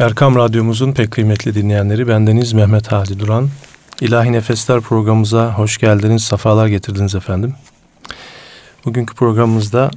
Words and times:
Erkam 0.00 0.36
Radyomuzun 0.36 0.92
pek 0.92 1.10
kıymetli 1.10 1.54
dinleyenleri 1.54 2.08
bendeniz 2.08 2.52
Mehmet 2.52 2.92
Hadi 2.92 3.18
Duran. 3.18 3.48
İlahi 4.00 4.32
Nefesler 4.32 4.80
programımıza 4.80 5.54
hoş 5.54 5.78
geldiniz, 5.78 6.24
safalar 6.24 6.66
getirdiniz 6.66 7.14
efendim. 7.14 7.54
Bugünkü 8.84 9.14
programımızda 9.14 9.90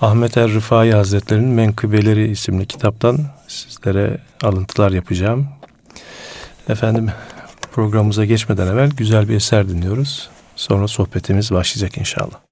Ahmet 0.00 0.36
Er 0.36 0.50
Rıfai 0.50 0.92
Hazretleri'nin 0.92 1.48
Menkıbeleri 1.48 2.30
isimli 2.30 2.66
kitaptan 2.66 3.18
sizlere 3.48 4.18
alıntılar 4.42 4.90
yapacağım. 4.90 5.48
Efendim 6.68 7.10
programımıza 7.72 8.24
geçmeden 8.24 8.66
evvel 8.66 8.90
güzel 8.90 9.28
bir 9.28 9.34
eser 9.34 9.68
dinliyoruz. 9.68 10.30
Sonra 10.56 10.88
sohbetimiz 10.88 11.50
başlayacak 11.50 11.98
inşallah. 11.98 12.47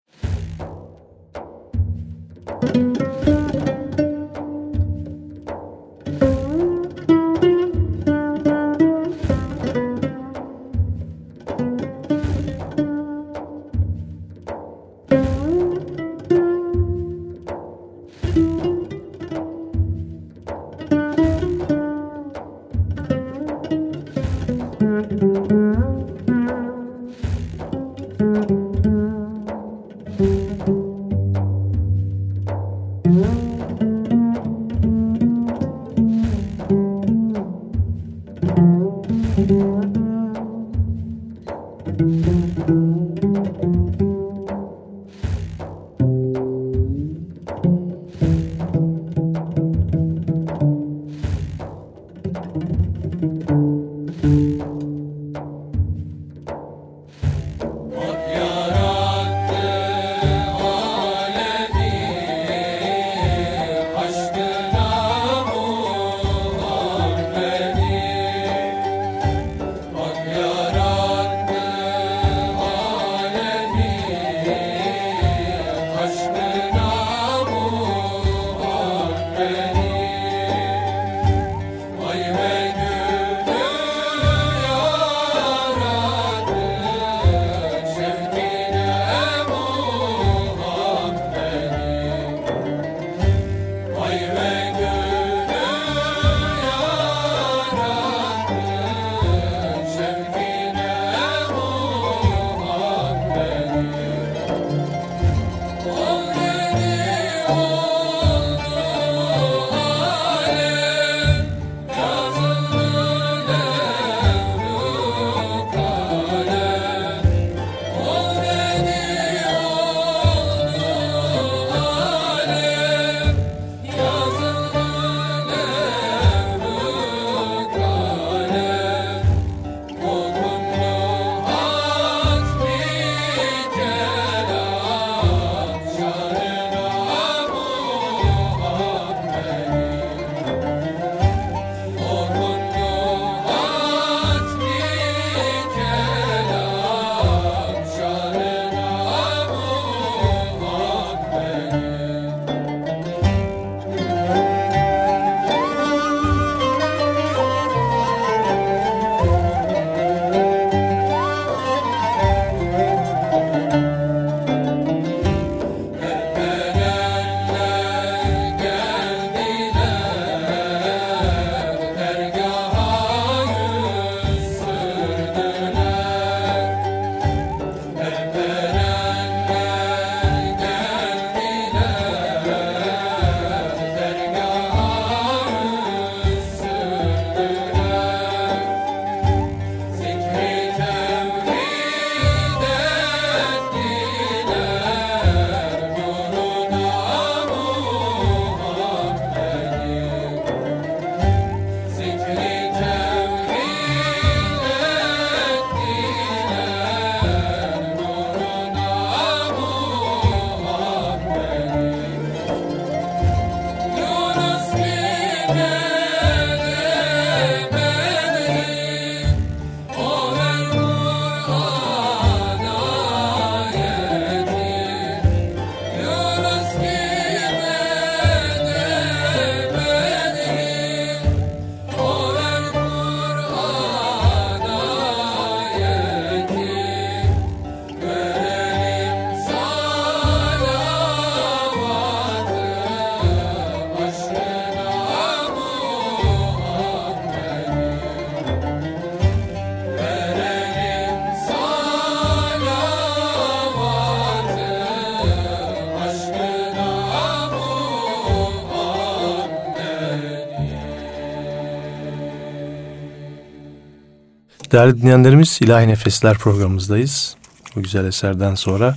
Değerli 264.76 265.02
dinleyenlerimiz 265.02 265.59
İlahi 265.62 265.88
Nefesler 265.88 266.38
programımızdayız. 266.38 267.37
Bu 267.76 267.83
güzel 267.83 268.05
eserden 268.05 268.55
sonra 268.55 268.95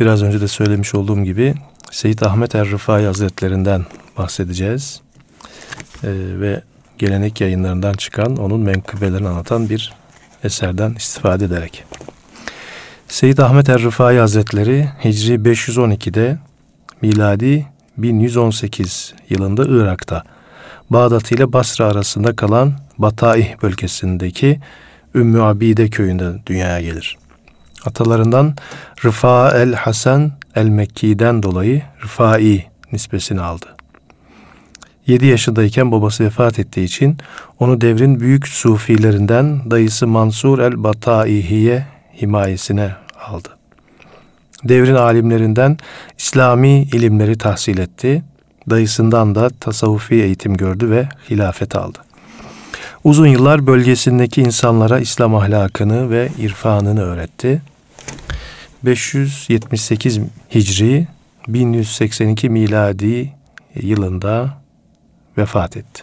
biraz 0.00 0.22
önce 0.22 0.40
de 0.40 0.48
söylemiş 0.48 0.94
olduğum 0.94 1.24
gibi 1.24 1.54
Seyit 1.90 2.22
Ahmet 2.22 2.54
Er 2.54 2.70
Rıfai 2.70 3.04
Hazretlerinden 3.04 3.86
bahsedeceğiz. 4.18 5.00
ve 6.04 6.62
gelenek 6.98 7.40
yayınlarından 7.40 7.92
çıkan 7.92 8.36
onun 8.36 8.60
menkıbelerini 8.60 9.28
anlatan 9.28 9.70
bir 9.70 9.92
eserden 10.44 10.94
istifade 10.94 11.44
ederek. 11.44 11.84
Seyyid 13.08 13.38
Ahmet 13.38 13.68
Er-Rıfai 13.68 14.18
Hazretleri 14.18 14.88
Hicri 15.04 15.34
512'de 15.34 16.38
miladi 17.02 17.66
1118 17.96 19.14
yılında 19.28 19.64
Irak'ta 19.64 20.24
Bağdat 20.90 21.32
ile 21.32 21.52
Basra 21.52 21.86
arasında 21.86 22.36
kalan 22.36 22.72
Bataih 22.98 23.62
bölgesindeki 23.62 24.60
Ümmü 25.14 25.42
Abide 25.42 25.88
köyünde 25.88 26.32
dünyaya 26.46 26.80
gelir. 26.80 27.18
Atalarından 27.84 28.54
Rıfa 29.04 29.50
el 29.50 29.74
Hasan 29.74 30.32
el 30.54 30.68
Mekki'den 30.68 31.42
dolayı 31.42 31.82
Rıfai 32.02 32.64
nispesini 32.92 33.40
aldı. 33.40 33.66
7 35.06 35.26
yaşındayken 35.26 35.92
babası 35.92 36.24
vefat 36.24 36.58
ettiği 36.58 36.84
için 36.84 37.18
onu 37.58 37.80
devrin 37.80 38.20
büyük 38.20 38.48
sufilerinden 38.48 39.70
dayısı 39.70 40.06
Mansur 40.06 40.58
el 40.58 40.84
Bataihiye 40.84 41.86
himayesine 42.22 42.94
aldı. 43.28 43.48
Devrin 44.64 44.94
alimlerinden 44.94 45.78
İslami 46.18 46.82
ilimleri 46.82 47.38
tahsil 47.38 47.78
etti. 47.78 48.22
Dayısından 48.70 49.34
da 49.34 49.50
tasavvufi 49.50 50.14
eğitim 50.14 50.56
gördü 50.56 50.90
ve 50.90 51.08
hilafet 51.30 51.76
aldı. 51.76 51.98
Uzun 53.04 53.26
yıllar 53.26 53.66
bölgesindeki 53.66 54.40
insanlara 54.40 55.00
İslam 55.00 55.34
ahlakını 55.34 56.10
ve 56.10 56.28
irfanını 56.38 57.02
öğretti. 57.02 57.62
578 58.84 60.20
Hicri 60.54 61.06
1182 61.48 62.48
miladi 62.48 63.32
yılında 63.74 64.58
vefat 65.38 65.76
etti. 65.76 66.02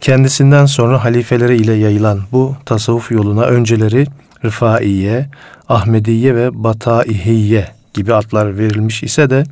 Kendisinden 0.00 0.66
sonra 0.66 1.04
halifelere 1.04 1.56
ile 1.56 1.72
yayılan 1.72 2.20
bu 2.32 2.56
tasavvuf 2.64 3.10
yoluna 3.10 3.42
önceleri 3.42 4.06
Rıfaiye, 4.44 5.28
Ahmediye 5.68 6.34
ve 6.34 6.64
Bataihiye 6.64 7.68
gibi 7.94 8.14
adlar 8.14 8.58
verilmiş 8.58 9.02
ise 9.02 9.30
de 9.30 9.44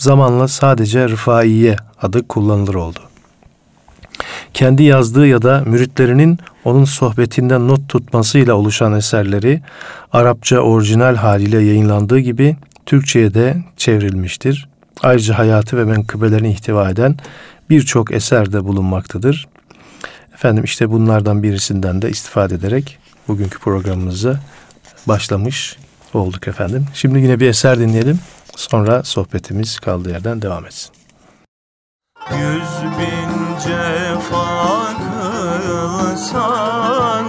zamanla 0.00 0.48
sadece 0.48 1.08
Rıfaiye 1.08 1.76
adı 2.02 2.28
kullanılır 2.28 2.74
oldu. 2.74 2.98
Kendi 4.54 4.82
yazdığı 4.82 5.26
ya 5.26 5.42
da 5.42 5.62
müritlerinin 5.66 6.38
onun 6.64 6.84
sohbetinden 6.84 7.68
not 7.68 7.88
tutmasıyla 7.88 8.54
oluşan 8.54 8.92
eserleri 8.92 9.62
Arapça 10.12 10.58
orijinal 10.58 11.16
haliyle 11.16 11.58
yayınlandığı 11.62 12.18
gibi 12.18 12.56
Türkçe'ye 12.86 13.34
de 13.34 13.56
çevrilmiştir. 13.76 14.68
Ayrıca 15.02 15.38
hayatı 15.38 15.76
ve 15.76 15.84
menkıbelerini 15.84 16.50
ihtiva 16.50 16.90
eden 16.90 17.16
birçok 17.70 18.12
eserde 18.12 18.64
bulunmaktadır. 18.64 19.48
Efendim 20.34 20.64
işte 20.64 20.90
bunlardan 20.90 21.42
birisinden 21.42 22.02
de 22.02 22.10
istifade 22.10 22.54
ederek 22.54 22.98
bugünkü 23.28 23.58
programımızı 23.58 24.38
başlamış 25.08 25.76
olduk 26.14 26.48
efendim. 26.48 26.86
Şimdi 26.94 27.18
yine 27.18 27.40
bir 27.40 27.48
eser 27.48 27.78
dinleyelim. 27.78 28.18
Sonra 28.56 29.02
sohbetimiz 29.02 29.78
kaldığı 29.78 30.10
yerden 30.10 30.42
devam 30.42 30.66
etsin. 30.66 30.92
Yüz 32.30 32.82
bin 32.98 33.58
cefa 33.58 34.86
kılsan 36.20 37.26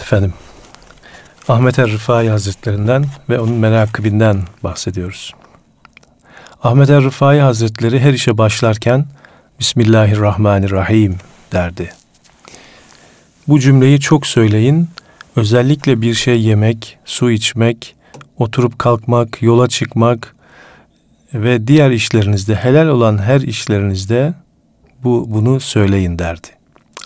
Evet 0.00 0.06
efendim. 0.06 0.32
Ahmet 1.48 1.78
er 1.78 1.90
Rıfai 1.90 2.28
Hazretlerinden 2.28 3.04
ve 3.28 3.40
onun 3.40 3.54
menakıbinden 3.54 4.42
bahsediyoruz. 4.64 5.34
Ahmet 6.62 6.90
er 6.90 7.02
Rıfai 7.02 7.40
Hazretleri 7.40 8.00
her 8.00 8.12
işe 8.12 8.38
başlarken 8.38 9.06
Bismillahirrahmanirrahim 9.58 11.16
derdi. 11.52 11.92
Bu 13.48 13.60
cümleyi 13.60 14.00
çok 14.00 14.26
söyleyin. 14.26 14.88
Özellikle 15.36 16.02
bir 16.02 16.14
şey 16.14 16.42
yemek, 16.42 16.98
su 17.04 17.30
içmek, 17.30 17.96
oturup 18.38 18.78
kalkmak, 18.78 19.42
yola 19.42 19.68
çıkmak 19.68 20.34
ve 21.34 21.66
diğer 21.66 21.90
işlerinizde 21.90 22.54
helal 22.54 22.86
olan 22.86 23.18
her 23.18 23.40
işlerinizde 23.40 24.34
bu 25.04 25.26
bunu 25.28 25.60
söyleyin 25.60 26.18
derdi. 26.18 26.48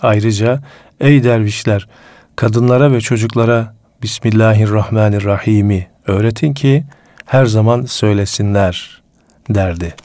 Ayrıca 0.01 0.59
ey 0.99 1.23
dervişler 1.23 1.87
kadınlara 2.35 2.91
ve 2.91 3.01
çocuklara 3.01 3.73
Bismillahirrahmanirrahim'i 4.03 5.87
öğretin 6.07 6.53
ki 6.53 6.83
her 7.25 7.45
zaman 7.45 7.85
söylesinler 7.85 9.01
derdi. 9.49 9.95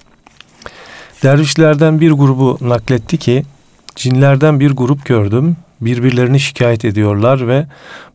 Dervişlerden 1.23 2.01
bir 2.01 2.13
grubu 2.13 2.59
nakletti 2.61 3.19
ki 3.19 3.45
cinlerden 3.97 4.61
bir 4.61 4.71
grup 4.71 5.07
gördüm. 5.07 5.57
birbirlerini 5.81 6.41
şikayet 6.41 6.85
ediyorlar 6.85 7.49
ve 7.49 7.67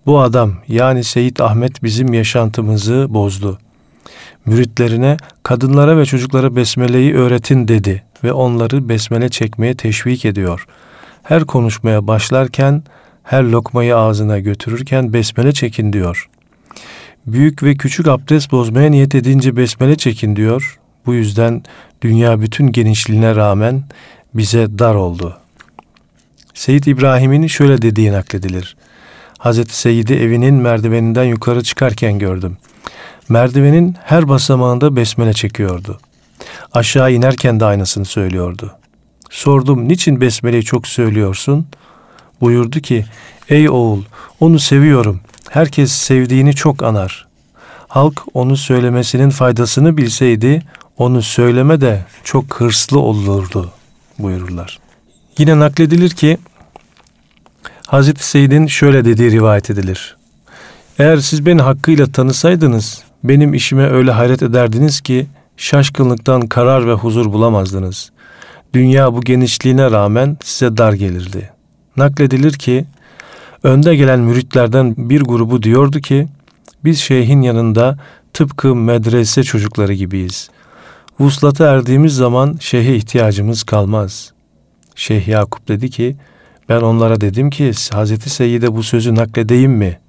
bu 0.05 0.19
adam 0.19 0.53
yani 0.67 1.03
Seyit 1.03 1.41
Ahmet 1.41 1.83
bizim 1.83 2.13
yaşantımızı 2.13 3.07
bozdu. 3.09 3.59
Müritlerine 4.45 5.17
kadınlara 5.43 5.97
ve 5.97 6.05
çocuklara 6.05 6.55
besmeleyi 6.55 7.15
öğretin 7.15 7.67
dedi 7.67 8.03
ve 8.23 8.33
onları 8.33 8.89
besmele 8.89 9.29
çekmeye 9.29 9.75
teşvik 9.75 10.25
ediyor. 10.25 10.67
Her 11.23 11.45
konuşmaya 11.45 12.07
başlarken, 12.07 12.83
her 13.25 13.43
lokmayı 13.43 13.97
ağzına 13.97 14.39
götürürken 14.39 15.13
besmele 15.13 15.51
çekin 15.51 15.93
diyor. 15.93 16.29
Büyük 17.27 17.63
ve 17.63 17.75
küçük 17.75 18.07
abdest 18.07 18.51
bozmaya 18.51 18.89
niyet 18.89 19.15
edince 19.15 19.57
besmele 19.57 19.95
çekin 19.95 20.35
diyor. 20.35 20.79
Bu 21.05 21.13
yüzden 21.13 21.63
dünya 22.01 22.41
bütün 22.41 22.71
genişliğine 22.71 23.35
rağmen 23.35 23.83
bize 24.33 24.79
dar 24.79 24.95
oldu. 24.95 25.37
Seyit 26.53 26.87
İbrahim'in 26.87 27.47
şöyle 27.47 27.81
dediği 27.81 28.11
nakledilir. 28.11 28.75
Hazreti 29.37 29.77
Seyyid'i 29.77 30.13
evinin 30.13 30.55
merdiveninden 30.55 31.23
yukarı 31.23 31.63
çıkarken 31.63 32.19
gördüm. 32.19 32.57
Merdivenin 33.29 33.95
her 34.03 34.29
basamağında 34.29 34.95
besmele 34.95 35.33
çekiyordu. 35.33 35.99
Aşağı 36.73 37.13
inerken 37.13 37.59
de 37.59 37.65
aynısını 37.65 38.05
söylüyordu. 38.05 38.77
Sordum 39.29 39.87
niçin 39.87 40.21
besmeleyi 40.21 40.63
çok 40.63 40.87
söylüyorsun? 40.87 41.67
Buyurdu 42.45 42.79
ki 42.79 43.05
ey 43.49 43.69
oğul 43.69 44.03
onu 44.39 44.59
seviyorum. 44.59 45.21
Herkes 45.49 45.91
sevdiğini 45.91 46.55
çok 46.55 46.83
anar. 46.83 47.27
Halk 47.87 48.21
onu 48.33 48.57
söylemesinin 48.57 49.29
faydasını 49.29 49.97
bilseydi 49.97 50.63
onu 50.97 51.21
söyleme 51.21 51.81
de 51.81 52.05
çok 52.23 52.61
hırslı 52.61 52.99
olurdu 52.99 53.71
buyururlar. 54.19 54.79
Yine 55.37 55.59
nakledilir 55.59 56.09
ki 56.09 56.37
Hazreti 57.87 58.27
Seyyid'in 58.27 58.67
şöyle 58.67 59.05
dediği 59.05 59.31
rivayet 59.31 59.69
edilir. 59.69 60.17
Eğer 60.99 61.17
siz 61.17 61.45
beni 61.45 61.61
hakkıyla 61.61 62.11
tanısaydınız 62.11 63.03
benim 63.23 63.53
işime 63.53 63.89
öyle 63.89 64.11
hayret 64.11 64.43
ederdiniz 64.43 65.01
ki 65.01 65.27
şaşkınlıktan 65.57 66.47
karar 66.47 66.87
ve 66.87 66.93
huzur 66.93 67.33
bulamazdınız. 67.33 68.11
Dünya 68.73 69.13
bu 69.13 69.21
genişliğine 69.21 69.91
rağmen 69.91 70.37
size 70.43 70.77
dar 70.77 70.93
gelirdi. 70.93 71.54
Nakledilir 71.97 72.53
ki 72.53 72.85
önde 73.63 73.95
gelen 73.95 74.19
müritlerden 74.19 74.95
bir 74.97 75.21
grubu 75.21 75.63
diyordu 75.63 75.99
ki 75.99 76.27
biz 76.83 76.99
şeyhin 76.99 77.41
yanında 77.41 77.97
tıpkı 78.33 78.75
medrese 78.75 79.43
çocukları 79.43 79.93
gibiyiz. 79.93 80.49
Vuslata 81.19 81.65
erdiğimiz 81.65 82.15
zaman 82.15 82.57
şeyhe 82.59 82.95
ihtiyacımız 82.95 83.63
kalmaz. 83.63 84.33
Şeyh 84.95 85.27
Yakup 85.27 85.67
dedi 85.67 85.89
ki 85.89 86.15
ben 86.69 86.81
onlara 86.81 87.21
dedim 87.21 87.49
ki 87.49 87.71
Hazreti 87.93 88.29
Seyyid'e 88.29 88.75
bu 88.75 88.83
sözü 88.83 89.15
nakledeyim 89.15 89.71
mi? 89.71 89.99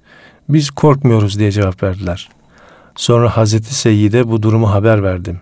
Biz 0.49 0.69
korkmuyoruz 0.69 1.39
diye 1.39 1.51
cevap 1.51 1.83
verdiler. 1.83 2.29
Sonra 2.95 3.37
Hazreti 3.37 3.75
Seyyid'e 3.75 4.27
bu 4.27 4.43
durumu 4.43 4.71
haber 4.71 5.03
verdim. 5.03 5.39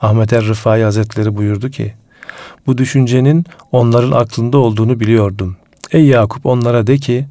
Ahmet 0.00 0.32
er 0.32 0.44
Rıfai 0.44 0.82
Hazretleri 0.82 1.36
buyurdu 1.36 1.70
ki, 1.70 1.94
bu 2.66 2.78
düşüncenin 2.78 3.44
onların 3.72 4.12
aklında 4.12 4.58
olduğunu 4.58 5.00
biliyordum. 5.00 5.56
Ey 5.92 6.04
Yakup 6.04 6.46
onlara 6.46 6.86
de 6.86 6.98
ki, 6.98 7.26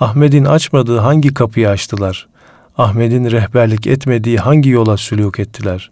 Ahmet'in 0.00 0.44
açmadığı 0.44 0.98
hangi 0.98 1.34
kapıyı 1.34 1.68
açtılar? 1.68 2.28
Ahmet'in 2.78 3.30
rehberlik 3.30 3.86
etmediği 3.86 4.38
hangi 4.38 4.70
yola 4.70 4.96
sülük 4.96 5.40
ettiler? 5.40 5.90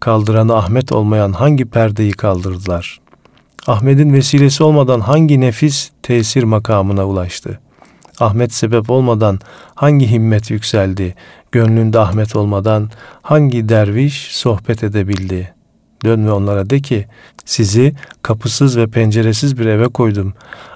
Kaldıranı 0.00 0.56
Ahmet 0.56 0.92
olmayan 0.92 1.32
hangi 1.32 1.64
perdeyi 1.64 2.12
kaldırdılar? 2.12 3.00
Ahmet'in 3.66 4.12
vesilesi 4.12 4.62
olmadan 4.62 5.00
hangi 5.00 5.40
nefis 5.40 5.90
tesir 6.02 6.42
makamına 6.42 7.06
ulaştı? 7.06 7.60
Ahmet 8.20 8.54
sebep 8.54 8.90
olmadan 8.90 9.40
hangi 9.74 10.10
himmet 10.10 10.50
yükseldi? 10.50 11.14
Gönlünde 11.52 11.98
Ahmet 11.98 12.36
olmadan 12.36 12.90
hangi 13.22 13.68
derviş 13.68 14.28
sohbet 14.36 14.84
edebildi? 14.84 15.55
Dön 16.04 16.26
ve 16.26 16.32
onlara 16.32 16.70
de 16.70 16.80
ki 16.80 17.06
sizi 17.44 17.94
kapısız 18.22 18.76
ve 18.76 18.86
penceresiz 18.86 19.58
bir 19.58 19.66
eve 19.66 19.88
koydum. 19.88 20.34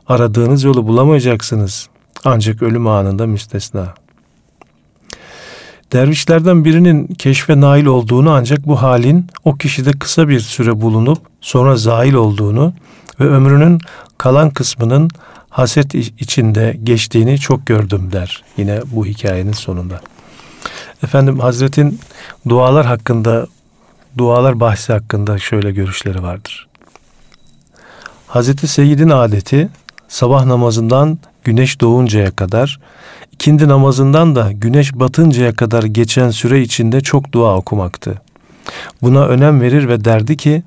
Aradığınız 0.09 0.63
yolu 0.63 0.87
bulamayacaksınız. 0.87 1.89
Ancak 2.25 2.63
ölüm 2.63 2.87
anında 2.87 3.27
müstesna. 3.27 3.95
Dervişlerden 5.93 6.65
birinin 6.65 7.07
keşfe 7.07 7.61
nail 7.61 7.87
olduğunu 7.87 8.31
ancak 8.31 8.67
bu 8.67 8.83
halin 8.83 9.27
o 9.45 9.55
kişide 9.55 9.91
kısa 9.91 10.29
bir 10.29 10.41
süre 10.41 10.81
bulunup 10.81 11.19
sonra 11.41 11.77
zail 11.77 12.15
olduğunu 12.15 12.73
ve 13.21 13.25
ömrünün 13.25 13.81
kalan 14.19 14.51
kısmının 14.51 15.11
haset 15.51 15.95
içinde 15.95 16.77
geçtiğini 16.85 17.39
çok 17.39 17.67
gördüm 17.67 18.09
der. 18.13 18.45
Yine 18.57 18.81
bu 18.87 19.07
hikayenin 19.07 19.53
sonunda. 19.53 20.01
Efendim 21.03 21.39
Hazretin 21.39 22.01
dualar 22.49 22.87
hakkında, 22.87 23.47
dualar 24.19 24.61
bahsi 24.61 24.93
hakkında 24.93 25.39
şöyle 25.39 25.71
görüşleri 25.71 26.23
vardır. 26.23 26.69
Hazreti 28.27 28.69
Seyyid'in 28.69 29.11
adeti 29.11 29.69
sabah 30.09 30.45
namazından 30.45 31.19
güneş 31.45 31.81
doğuncaya 31.81 32.31
kadar, 32.31 32.81
ikindi 33.33 33.69
namazından 33.69 34.37
da 34.37 34.53
güneş 34.53 34.95
batıncaya 34.95 35.53
kadar 35.53 35.83
geçen 35.83 36.31
süre 36.31 36.63
içinde 36.63 37.01
çok 37.01 37.33
dua 37.33 37.57
okumaktı. 37.57 38.23
Buna 39.03 39.27
önem 39.27 39.61
verir 39.61 39.89
ve 39.89 40.05
derdi 40.05 40.37
ki, 40.37 40.63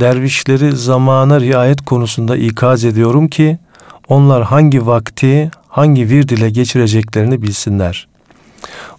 dervişleri 0.00 0.76
zamana 0.76 1.40
riayet 1.40 1.84
konusunda 1.84 2.36
ikaz 2.36 2.84
ediyorum 2.84 3.28
ki, 3.28 3.58
onlar 4.08 4.42
hangi 4.42 4.86
vakti, 4.86 5.50
hangi 5.68 6.10
vird 6.10 6.28
ile 6.28 6.50
geçireceklerini 6.50 7.42
bilsinler. 7.42 8.08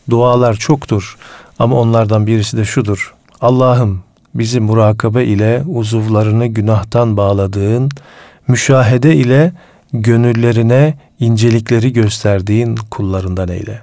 Dualar 0.10 0.54
çoktur 0.54 1.18
ama 1.60 1.80
onlardan 1.80 2.28
birisi 2.28 2.58
de 2.58 2.66
şudur. 2.66 3.14
Allah'ım 3.42 4.04
bizi 4.36 4.60
murakabe 4.60 5.26
ile 5.26 5.64
uzuvlarını 5.68 6.48
günahtan 6.48 7.18
bağladığın, 7.18 7.90
müşahede 8.48 9.16
ile 9.16 9.52
gönüllerine 9.94 10.98
incelikleri 11.20 11.94
gösterdiğin 11.94 12.76
kullarından 12.92 13.50
eyle. 13.50 13.82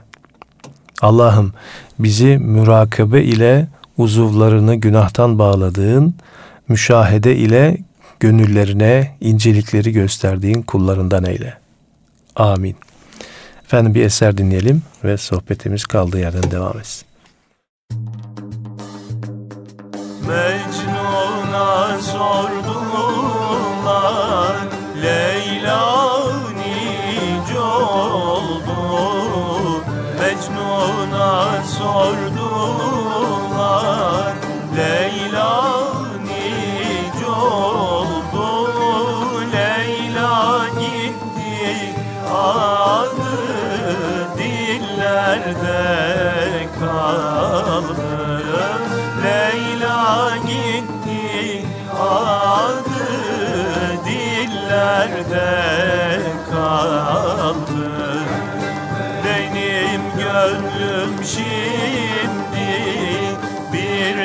Allah'ım 1.02 1.52
bizi 1.98 2.38
mürakabe 2.38 3.22
ile 3.22 3.68
uzuvlarını 3.98 4.74
günahtan 4.74 5.38
bağladığın, 5.38 6.14
müşahede 6.68 7.36
ile 7.36 7.78
gönüllerine 8.20 9.16
incelikleri 9.20 9.92
gösterdiğin 9.92 10.62
kullarından 10.62 11.24
eyle. 11.24 11.54
Amin. 12.36 12.76
Efendim 13.64 13.94
bir 13.94 14.02
eser 14.04 14.38
dinleyelim 14.38 14.82
ve 15.04 15.16
sohbetimiz 15.16 15.84
kaldığı 15.84 16.18
yerden 16.18 16.50
devam 16.50 16.78
etsin. 16.78 17.06
Mecnun'a 21.96 22.85
dillerde 55.28 56.22
kaldı? 56.50 57.90
Benim 59.24 60.02
gönlüm 60.18 61.24
şimdi 61.24 62.66
bir 63.72 64.16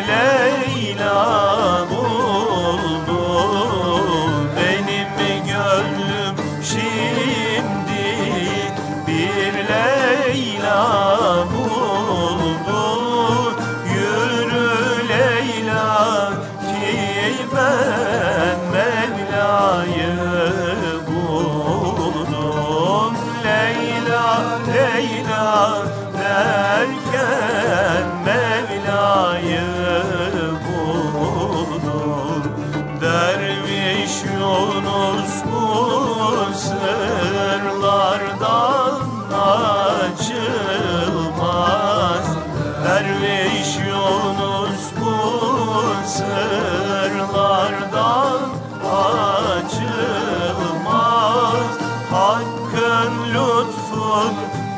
lütfun 54.12 54.36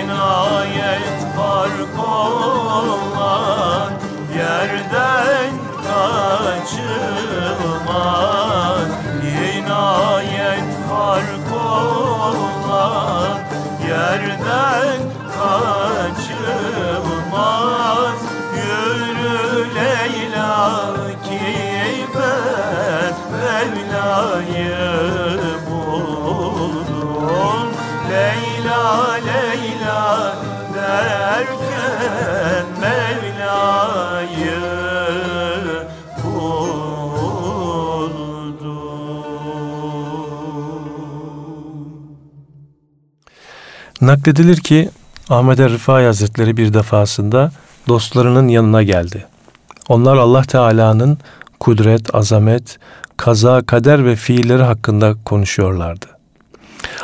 İnayet 0.02 1.18
fark 1.36 1.96
olan 2.08 3.90
yerden 4.36 5.52
kaçılmaz. 5.86 6.88
İnayet 9.56 10.17
yerden 13.98 15.00
kaçılmaz. 15.34 16.28
Yürü 18.56 19.74
Leyla 19.74 20.56
ki 21.24 21.54
ben 22.14 23.14
Mevla'yı 23.32 24.86
buldum 25.70 26.88
Leyla 28.10 28.84
Leyla 29.12 30.06
derken 30.74 32.66
Nakledilir 44.08 44.56
ki 44.56 44.90
Ahmet 45.30 45.60
er 45.60 45.70
Rıfai 45.70 46.04
Hazretleri 46.04 46.56
bir 46.56 46.74
defasında 46.74 47.52
dostlarının 47.88 48.48
yanına 48.48 48.82
geldi. 48.82 49.26
Onlar 49.88 50.16
Allah 50.16 50.42
Teala'nın 50.42 51.18
kudret, 51.60 52.14
azamet, 52.14 52.78
kaza, 53.16 53.62
kader 53.62 54.04
ve 54.06 54.16
fiilleri 54.16 54.62
hakkında 54.62 55.14
konuşuyorlardı. 55.24 56.06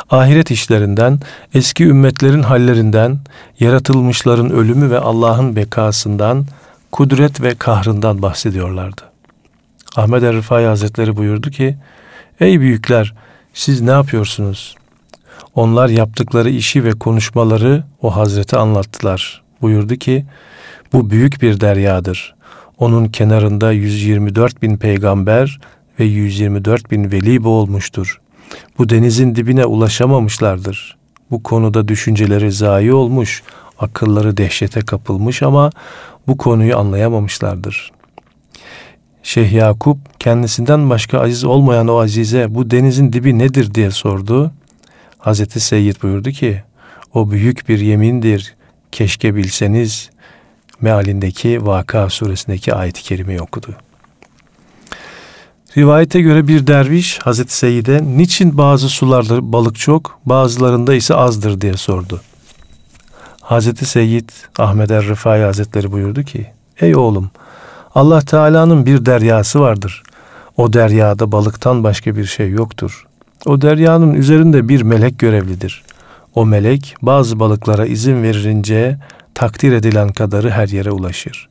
Ahiret 0.09 0.51
işlerinden, 0.51 1.19
eski 1.53 1.83
ümmetlerin 1.83 2.43
hallerinden, 2.43 3.19
yaratılmışların 3.59 4.49
ölümü 4.49 4.89
ve 4.89 4.99
Allah'ın 4.99 5.55
bekasından, 5.55 6.45
kudret 6.91 7.41
ve 7.41 7.55
kahrından 7.55 8.21
bahsediyorlardı. 8.21 9.01
Ahmet 9.95 10.23
er 10.23 10.35
Rıfai 10.35 10.65
Hazretleri 10.65 11.17
buyurdu 11.17 11.49
ki, 11.49 11.77
Ey 12.39 12.59
büyükler, 12.59 13.13
siz 13.53 13.81
ne 13.81 13.91
yapıyorsunuz? 13.91 14.75
Onlar 15.55 15.89
yaptıkları 15.89 16.49
işi 16.49 16.83
ve 16.83 16.91
konuşmaları 16.91 17.83
o 18.01 18.15
Hazreti 18.15 18.57
anlattılar. 18.57 19.43
Buyurdu 19.61 19.95
ki, 19.95 20.25
bu 20.93 21.09
büyük 21.09 21.41
bir 21.41 21.59
deryadır. 21.59 22.35
Onun 22.77 23.07
kenarında 23.07 23.71
124 23.71 24.61
bin 24.61 24.77
peygamber 24.77 25.59
ve 25.99 26.03
124 26.03 26.91
bin 26.91 27.11
veli 27.11 27.43
boğulmuştur. 27.43 28.21
Bu 28.77 28.89
denizin 28.89 29.35
dibine 29.35 29.65
ulaşamamışlardır. 29.65 30.97
Bu 31.31 31.43
konuda 31.43 31.87
düşünceleri 31.87 32.51
zayi 32.51 32.93
olmuş, 32.93 33.43
akılları 33.79 34.37
dehşete 34.37 34.81
kapılmış 34.81 35.43
ama 35.43 35.69
bu 36.27 36.37
konuyu 36.37 36.77
anlayamamışlardır. 36.77 37.91
Şeyh 39.23 39.51
Yakup 39.51 39.97
kendisinden 40.19 40.89
başka 40.89 41.19
aziz 41.19 41.43
olmayan 41.43 41.87
o 41.87 41.97
azize 41.97 42.55
bu 42.55 42.71
denizin 42.71 43.13
dibi 43.13 43.39
nedir 43.39 43.73
diye 43.73 43.91
sordu. 43.91 44.51
Hazreti 45.25 45.59
Seyyid 45.59 46.01
buyurdu 46.03 46.31
ki 46.31 46.63
o 47.13 47.31
büyük 47.31 47.69
bir 47.69 47.79
yemindir 47.79 48.55
keşke 48.91 49.35
bilseniz 49.35 50.09
mealindeki 50.81 51.65
Vaka 51.65 52.09
suresindeki 52.09 52.73
ayet-i 52.73 53.03
kerimeyi 53.03 53.41
okudu. 53.41 53.75
Rivayete 55.77 56.21
göre 56.21 56.47
bir 56.47 56.67
derviş 56.67 57.19
Hazreti 57.19 57.57
Seyyid'e 57.57 58.03
niçin 58.03 58.57
bazı 58.57 58.89
sularda 58.89 59.53
balık 59.53 59.79
çok 59.79 60.19
bazılarında 60.25 60.93
ise 60.93 61.15
azdır 61.15 61.61
diye 61.61 61.77
sordu. 61.77 62.21
Hazreti 63.41 63.85
Seyyid 63.85 64.29
Ahmet 64.59 64.91
er 64.91 65.05
Rıfai 65.05 65.43
Hazretleri 65.43 65.91
buyurdu 65.91 66.23
ki 66.23 66.47
Ey 66.79 66.95
oğlum 66.95 67.31
Allah 67.95 68.21
Teala'nın 68.21 68.85
bir 68.85 69.05
deryası 69.05 69.59
vardır. 69.59 70.03
O 70.57 70.73
deryada 70.73 71.31
balıktan 71.31 71.83
başka 71.83 72.15
bir 72.15 72.25
şey 72.25 72.49
yoktur. 72.49 73.07
O 73.45 73.61
deryanın 73.61 74.13
üzerinde 74.13 74.69
bir 74.69 74.81
melek 74.81 75.19
görevlidir. 75.19 75.83
O 76.35 76.45
melek 76.45 76.95
bazı 77.01 77.39
balıklara 77.39 77.85
izin 77.85 78.23
verilince 78.23 78.97
takdir 79.33 79.73
edilen 79.73 80.09
kadarı 80.09 80.49
her 80.49 80.67
yere 80.67 80.91
ulaşır. 80.91 81.49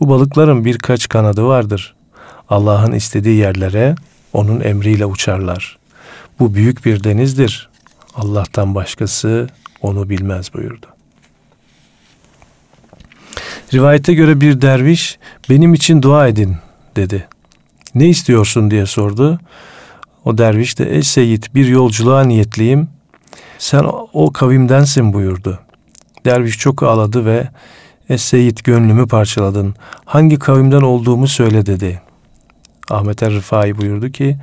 Bu 0.00 0.08
balıkların 0.08 0.64
birkaç 0.64 1.08
kanadı 1.08 1.44
vardır. 1.44 1.94
Allah'ın 2.48 2.92
istediği 2.92 3.36
yerlere 3.36 3.94
onun 4.32 4.60
emriyle 4.60 5.06
uçarlar. 5.06 5.78
Bu 6.38 6.54
büyük 6.54 6.84
bir 6.84 7.04
denizdir. 7.04 7.70
Allah'tan 8.14 8.74
başkası 8.74 9.48
onu 9.82 10.08
bilmez 10.08 10.54
buyurdu. 10.54 10.86
Rivayete 13.74 14.14
göre 14.14 14.40
bir 14.40 14.60
derviş 14.60 15.18
benim 15.50 15.74
için 15.74 16.02
dua 16.02 16.28
edin 16.28 16.56
dedi. 16.96 17.28
Ne 17.94 18.08
istiyorsun 18.08 18.70
diye 18.70 18.86
sordu. 18.86 19.40
O 20.30 20.38
derviş 20.38 20.78
de 20.78 20.94
ey 20.94 21.02
Seyyid 21.02 21.44
bir 21.54 21.66
yolculuğa 21.66 22.24
niyetliyim. 22.24 22.88
Sen 23.58 23.84
o 24.12 24.32
kavimdensin 24.32 25.12
buyurdu. 25.12 25.58
Derviş 26.24 26.58
çok 26.58 26.82
ağladı 26.82 27.24
ve 27.24 27.48
ey 28.08 28.18
Seyyid 28.18 28.58
gönlümü 28.64 29.06
parçaladın. 29.06 29.74
Hangi 30.04 30.38
kavimden 30.38 30.80
olduğumu 30.80 31.28
söyle 31.28 31.66
dedi. 31.66 32.02
Ahmet 32.90 33.22
er 33.22 33.32
Rıfai 33.32 33.78
buyurdu 33.78 34.10
ki 34.10 34.36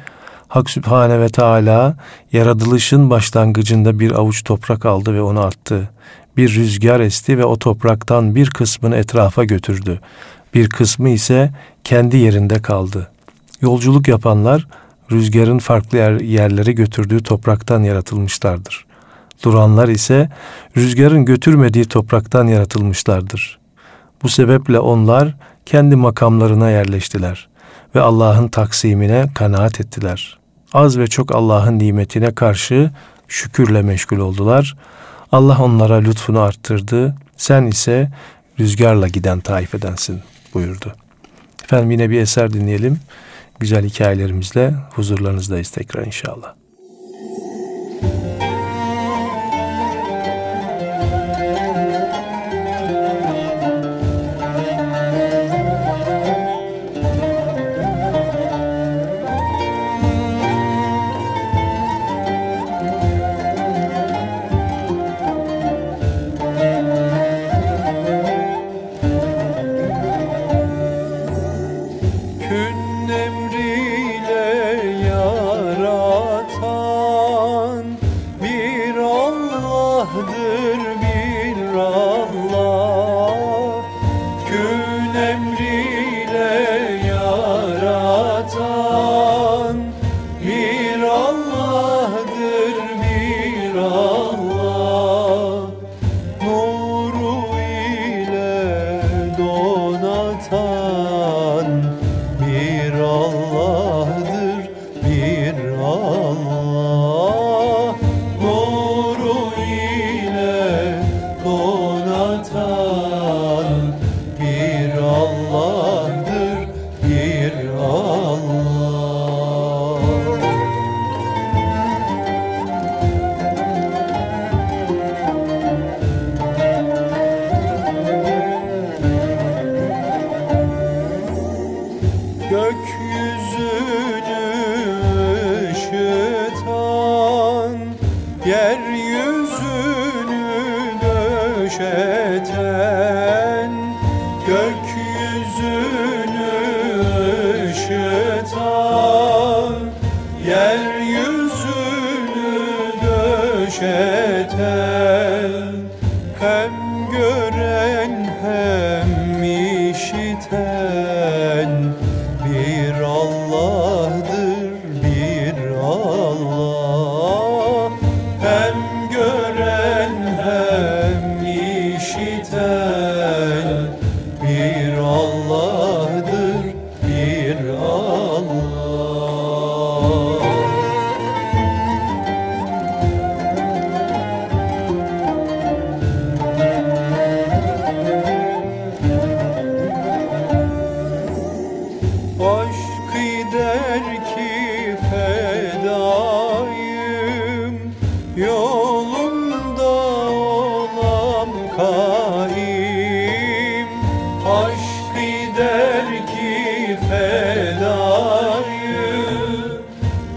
Hak 0.48 0.70
Sübhane 0.70 1.20
ve 1.20 1.30
Teala 1.30 1.98
yaratılışın 2.34 3.10
başlangıcında 3.10 4.00
bir 4.00 4.12
avuç 4.12 4.44
toprak 4.44 4.86
aldı 4.86 5.14
ve 5.14 5.22
onu 5.22 5.40
attı. 5.40 5.90
Bir 6.38 6.56
rüzgar 6.56 7.00
esti 7.00 7.38
ve 7.38 7.46
o 7.46 7.58
topraktan 7.58 8.36
bir 8.36 8.50
kısmını 8.50 8.96
etrafa 8.96 9.44
götürdü. 9.44 10.00
Bir 10.54 10.70
kısmı 10.70 11.10
ise 11.10 11.52
kendi 11.84 12.18
yerinde 12.18 12.62
kaldı. 12.62 13.12
Yolculuk 13.62 14.08
yapanlar 14.08 14.68
rüzgarın 15.12 15.60
farklı 15.60 15.98
yer, 15.98 16.20
yerlere 16.20 16.72
götürdüğü 16.72 17.24
topraktan 17.24 17.84
yaratılmışlardır. 17.84 18.86
Duranlar 19.44 19.88
ise 19.88 20.30
rüzgarın 20.78 21.26
götürmediği 21.26 21.86
topraktan 21.86 22.48
yaratılmışlardır. 22.48 23.60
Bu 24.24 24.30
sebeple 24.30 24.80
onlar 24.80 25.36
kendi 25.66 25.96
makamlarına 25.96 26.70
yerleştiler 26.70 27.48
ve 27.96 28.02
Allah'ın 28.02 28.48
taksimine 28.48 29.26
kanaat 29.36 29.82
ettiler. 29.82 30.38
Az 30.74 30.98
ve 30.98 31.08
çok 31.08 31.36
Allah'ın 31.36 31.80
nimetine 31.80 32.36
karşı 32.36 32.92
şükürle 33.28 33.82
meşgul 33.82 34.18
oldular. 34.18 34.78
Allah 35.32 35.58
onlara 35.64 35.96
lütfunu 35.96 36.40
arttırdı. 36.40 37.16
Sen 37.38 37.66
ise 37.66 38.12
rüzgarla 38.60 39.08
giden 39.08 39.40
taifedensin 39.40 40.22
buyurdu. 40.54 40.96
Efendim 41.64 41.92
yine 41.92 42.10
bir 42.10 42.20
eser 42.22 42.54
dinleyelim. 42.54 43.00
Güzel 43.60 43.86
hikayelerimizle 43.86 44.74
huzurlarınızdayız 44.94 45.70
tekrar 45.70 46.06
inşallah. 46.06 46.56
Kün 48.02 48.47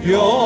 有 0.02 0.39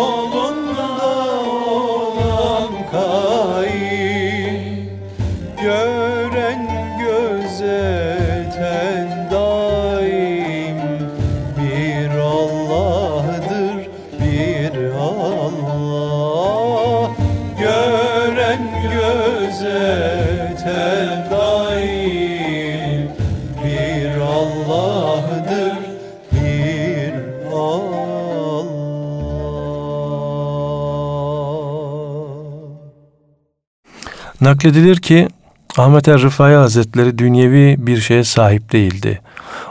Nakledilir 34.44 34.96
ki 34.96 35.28
Ahmet 35.76 36.08
er 36.08 36.22
Rıfai 36.22 36.54
Hazretleri 36.54 37.18
dünyevi 37.18 37.76
bir 37.78 38.00
şeye 38.00 38.24
sahip 38.24 38.72
değildi. 38.72 39.20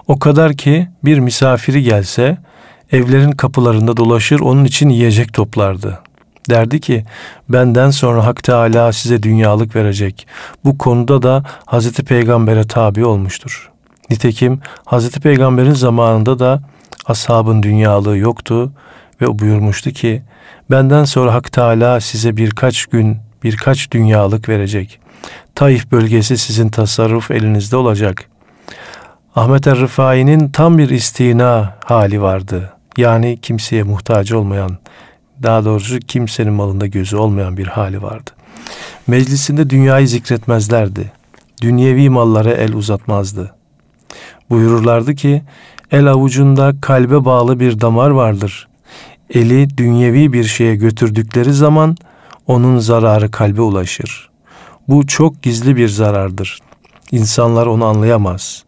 O 0.07 0.19
kadar 0.19 0.53
ki 0.53 0.87
bir 1.03 1.19
misafiri 1.19 1.83
gelse 1.83 2.37
evlerin 2.91 3.31
kapılarında 3.31 3.97
dolaşır 3.97 4.39
onun 4.39 4.65
için 4.65 4.89
yiyecek 4.89 5.33
toplardı. 5.33 5.99
Derdi 6.49 6.79
ki 6.79 7.05
benden 7.49 7.89
sonra 7.89 8.25
Hak 8.25 8.43
Teala 8.43 8.93
size 8.93 9.23
dünyalık 9.23 9.75
verecek. 9.75 10.27
Bu 10.65 10.77
konuda 10.77 11.21
da 11.21 11.43
Hazreti 11.65 12.03
Peygamber'e 12.03 12.63
tabi 12.63 13.05
olmuştur. 13.05 13.71
Nitekim 14.09 14.59
Hazreti 14.85 15.19
Peygamber'in 15.19 15.73
zamanında 15.73 16.39
da 16.39 16.61
ashabın 17.05 17.63
dünyalığı 17.63 18.17
yoktu 18.17 18.71
ve 19.21 19.39
buyurmuştu 19.39 19.91
ki 19.91 20.21
benden 20.71 21.05
sonra 21.05 21.33
Hak 21.33 21.51
Teala 21.51 21.99
size 21.99 22.37
birkaç 22.37 22.85
gün 22.85 23.17
birkaç 23.43 23.91
dünyalık 23.91 24.49
verecek. 24.49 24.99
Taif 25.55 25.91
bölgesi 25.91 26.37
sizin 26.37 26.69
tasarruf 26.69 27.31
elinizde 27.31 27.77
olacak. 27.77 28.29
Ahmet 29.35 29.67
er 29.67 29.77
Rıfai'nin 29.77 30.49
tam 30.49 30.77
bir 30.77 30.89
istina 30.89 31.75
hali 31.85 32.21
vardı. 32.21 32.73
Yani 32.97 33.39
kimseye 33.41 33.83
muhtaç 33.83 34.31
olmayan, 34.31 34.77
daha 35.43 35.65
doğrusu 35.65 35.99
kimsenin 35.99 36.53
malında 36.53 36.87
gözü 36.87 37.15
olmayan 37.15 37.57
bir 37.57 37.67
hali 37.67 38.01
vardı. 38.01 38.31
Meclisinde 39.07 39.69
dünyayı 39.69 40.07
zikretmezlerdi. 40.07 41.11
Dünyevi 41.61 42.09
mallara 42.09 42.51
el 42.51 42.73
uzatmazdı. 42.73 43.55
Buyururlardı 44.49 45.15
ki, 45.15 45.43
el 45.91 46.07
avucunda 46.07 46.73
kalbe 46.81 47.25
bağlı 47.25 47.59
bir 47.59 47.81
damar 47.81 48.09
vardır. 48.09 48.67
Eli 49.29 49.77
dünyevi 49.77 50.33
bir 50.33 50.43
şeye 50.43 50.75
götürdükleri 50.75 51.53
zaman 51.53 51.97
onun 52.47 52.79
zararı 52.79 53.31
kalbe 53.31 53.61
ulaşır. 53.61 54.29
Bu 54.87 55.07
çok 55.07 55.43
gizli 55.43 55.75
bir 55.75 55.89
zarardır. 55.89 56.59
İnsanlar 57.11 57.67
onu 57.67 57.85
anlayamaz. 57.85 58.63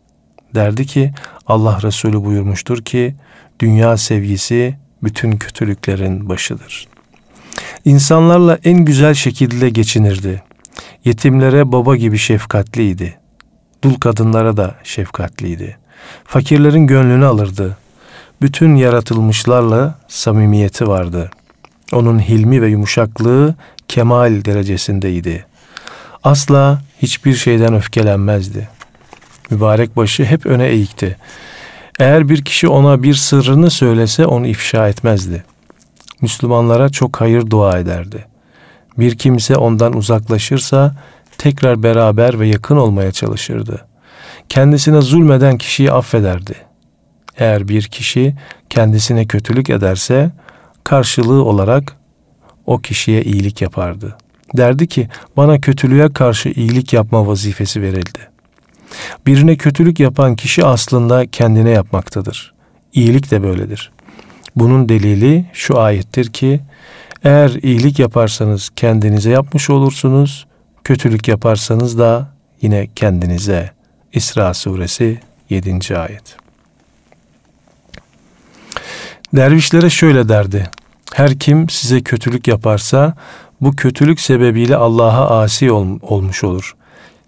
Derdi 0.55 0.85
ki 0.85 1.13
Allah 1.47 1.79
Resulü 1.83 2.25
buyurmuştur 2.25 2.81
ki 2.81 3.15
dünya 3.59 3.97
sevgisi 3.97 4.77
bütün 5.03 5.31
kötülüklerin 5.31 6.29
başıdır. 6.29 6.88
İnsanlarla 7.85 8.59
en 8.63 8.85
güzel 8.85 9.13
şekilde 9.13 9.69
geçinirdi. 9.69 10.43
Yetimlere 11.05 11.71
baba 11.71 11.95
gibi 11.95 12.17
şefkatliydi. 12.17 13.17
Dul 13.83 13.93
kadınlara 13.93 14.57
da 14.57 14.75
şefkatliydi. 14.83 15.77
Fakirlerin 16.23 16.88
gönlünü 16.88 17.25
alırdı. 17.25 17.77
Bütün 18.41 18.75
yaratılmışlarla 18.75 19.99
samimiyeti 20.07 20.88
vardı. 20.88 21.31
Onun 21.93 22.19
hilmi 22.19 22.62
ve 22.62 22.67
yumuşaklığı 22.67 23.56
kemal 23.88 24.45
derecesindeydi. 24.45 25.45
Asla 26.24 26.82
hiçbir 27.02 27.34
şeyden 27.34 27.74
öfkelenmezdi. 27.74 28.69
Mübarek 29.50 29.98
başı 29.98 30.26
hep 30.26 30.45
öne 30.45 30.67
eğikti. 30.67 31.17
Eğer 32.00 32.30
bir 32.30 32.45
kişi 32.45 32.67
ona 32.67 33.04
bir 33.04 33.13
sırrını 33.13 33.69
söylese 33.69 34.26
onu 34.26 34.48
ifşa 34.48 34.89
etmezdi. 34.89 35.43
Müslümanlara 36.21 36.89
çok 36.89 37.21
hayır 37.21 37.50
dua 37.50 37.78
ederdi. 37.80 38.26
Bir 38.98 39.17
kimse 39.17 39.56
ondan 39.56 39.98
uzaklaşırsa 39.98 40.95
tekrar 41.38 41.84
beraber 41.84 42.39
ve 42.39 42.48
yakın 42.48 42.78
olmaya 42.78 43.12
çalışırdı. 43.12 43.86
Kendisine 44.50 45.02
zulmeden 45.02 45.58
kişiyi 45.58 45.91
affederdi. 45.91 46.56
Eğer 47.38 47.67
bir 47.67 47.84
kişi 47.84 48.36
kendisine 48.69 49.26
kötülük 49.26 49.69
ederse 49.69 50.32
karşılığı 50.86 51.43
olarak 51.43 51.98
o 52.65 52.78
kişiye 52.78 53.21
iyilik 53.21 53.62
yapardı. 53.62 54.17
Derdi 54.58 54.88
ki 54.88 55.08
bana 55.38 55.62
kötülüğe 55.62 56.13
karşı 56.13 56.50
iyilik 56.50 56.93
yapma 56.93 57.28
vazifesi 57.28 57.82
verildi. 57.82 58.19
Birine 59.28 59.56
kötülük 59.56 60.00
yapan 60.00 60.36
kişi 60.36 60.65
aslında 60.65 61.26
kendine 61.26 61.69
yapmaktadır. 61.69 62.54
İyilik 62.93 63.32
de 63.32 63.43
böyledir. 63.43 63.91
Bunun 64.56 64.89
delili 64.89 65.45
şu 65.54 65.80
ayettir 65.80 66.34
ki 66.34 66.62
eğer 67.24 67.50
iyilik 67.50 68.00
yaparsanız 68.00 68.69
kendinize 68.76 69.30
yapmış 69.30 69.69
olursunuz, 69.69 70.48
kötülük 70.84 71.28
yaparsanız 71.28 72.00
da 72.00 72.34
yine 72.62 72.88
kendinize. 72.95 73.71
İsra 74.13 74.54
suresi 74.54 75.19
7. 75.50 75.98
ayet. 75.98 76.44
Dervişlere 79.36 79.89
şöyle 79.89 80.30
derdi. 80.30 80.69
Her 81.13 81.39
kim 81.39 81.69
size 81.69 82.02
kötülük 82.02 82.48
yaparsa 82.48 83.13
bu 83.62 83.76
kötülük 83.76 84.19
sebebiyle 84.19 84.76
Allah'a 84.76 85.41
asi 85.41 85.71
ol, 85.71 85.88
olmuş 86.02 86.43
olur. 86.43 86.76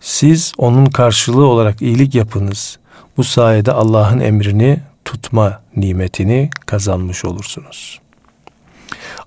Siz 0.02 0.54
onun 0.58 0.86
karşılığı 0.86 1.46
olarak 1.46 1.82
iyilik 1.82 2.16
yapınız. 2.16 2.78
Bu 3.18 3.24
sayede 3.24 3.72
Allah'ın 3.72 4.20
emrini 4.20 4.80
tutma 5.06 5.62
nimetini 5.76 6.50
kazanmış 6.66 7.26
olursunuz. 7.26 8.00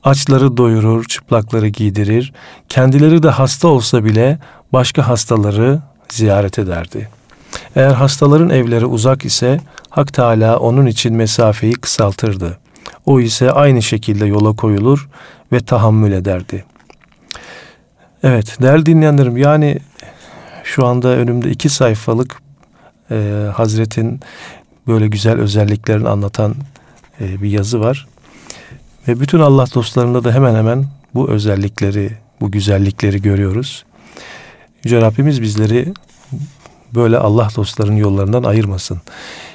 Açları 0.05 0.57
doyurur, 0.57 1.05
çıplakları 1.05 1.69
giydirir, 1.69 2.33
kendileri 2.69 3.23
de 3.23 3.31
hasta 3.31 3.69
olsa 3.69 4.05
bile 4.05 4.39
başka 4.73 5.09
hastaları 5.09 5.79
ziyaret 6.09 6.59
ederdi. 6.59 7.09
Eğer 7.77 7.93
hastaların 7.93 8.51
evleri 8.51 8.87
uzak 8.87 9.25
ise 9.25 9.61
Hak 9.91 10.13
Teala 10.13 10.59
onun 10.59 10.87
için 10.87 11.17
mesafeyi 11.17 11.73
kısaltırdı. 11.73 12.59
O 13.07 13.21
ise 13.21 13.51
aynı 13.51 13.83
şekilde 13.83 14.27
yola 14.27 14.57
koyulur 14.57 15.09
ve 15.53 15.61
tahammül 15.61 16.13
ederdi. 16.13 16.65
Evet 18.23 18.57
değerli 18.63 18.87
dinleyenlerim 18.87 19.37
yani 19.37 19.79
şu 20.65 20.87
anda 20.87 21.09
önümde 21.09 21.51
iki 21.51 21.69
sayfalık 21.69 22.43
e, 23.11 23.47
Hazret'in 23.55 24.21
böyle 24.87 25.09
güzel 25.09 25.39
özelliklerini 25.39 26.09
anlatan 26.09 26.55
e, 27.21 27.43
bir 27.43 27.51
yazı 27.51 27.81
var. 27.81 28.07
Ve 29.09 29.21
bütün 29.21 29.39
Allah 29.39 29.67
dostlarında 29.75 30.25
da 30.25 30.35
hemen 30.35 30.55
hemen 30.55 30.85
bu 31.15 31.29
özellikleri, 31.29 32.11
bu 32.41 32.51
güzellikleri 32.51 33.23
görüyoruz. 33.23 33.85
Yüce 34.85 35.01
Rabbimiz 35.01 35.43
bizleri 35.43 35.93
böyle 36.95 37.19
Allah 37.19 37.49
dostlarının 37.57 37.97
yollarından 37.97 38.43
ayırmasın. 38.43 39.01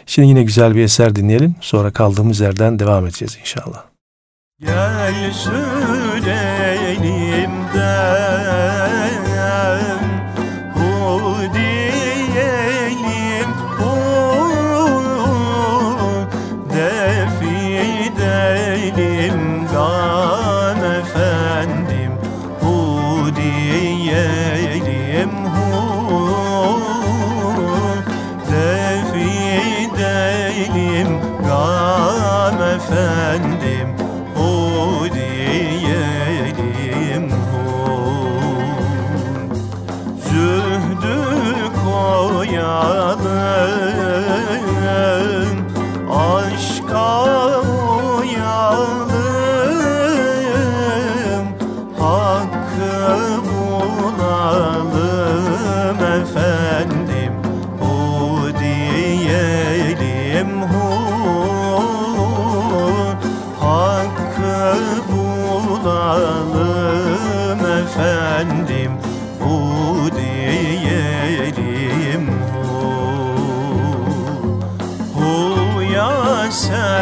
Şimdi 0.06 0.28
yine 0.28 0.43
güzel 0.43 0.76
bir 0.76 0.84
eser 0.84 1.15
dinleyelim. 1.15 1.56
Sonra 1.62 1.91
kaldığımız 1.91 2.39
yerden 2.39 2.80
devam 2.80 3.06
edeceğiz 3.06 3.38
inşallah. 3.41 3.84
Gel 4.62 5.34
sürelimden 5.34 6.65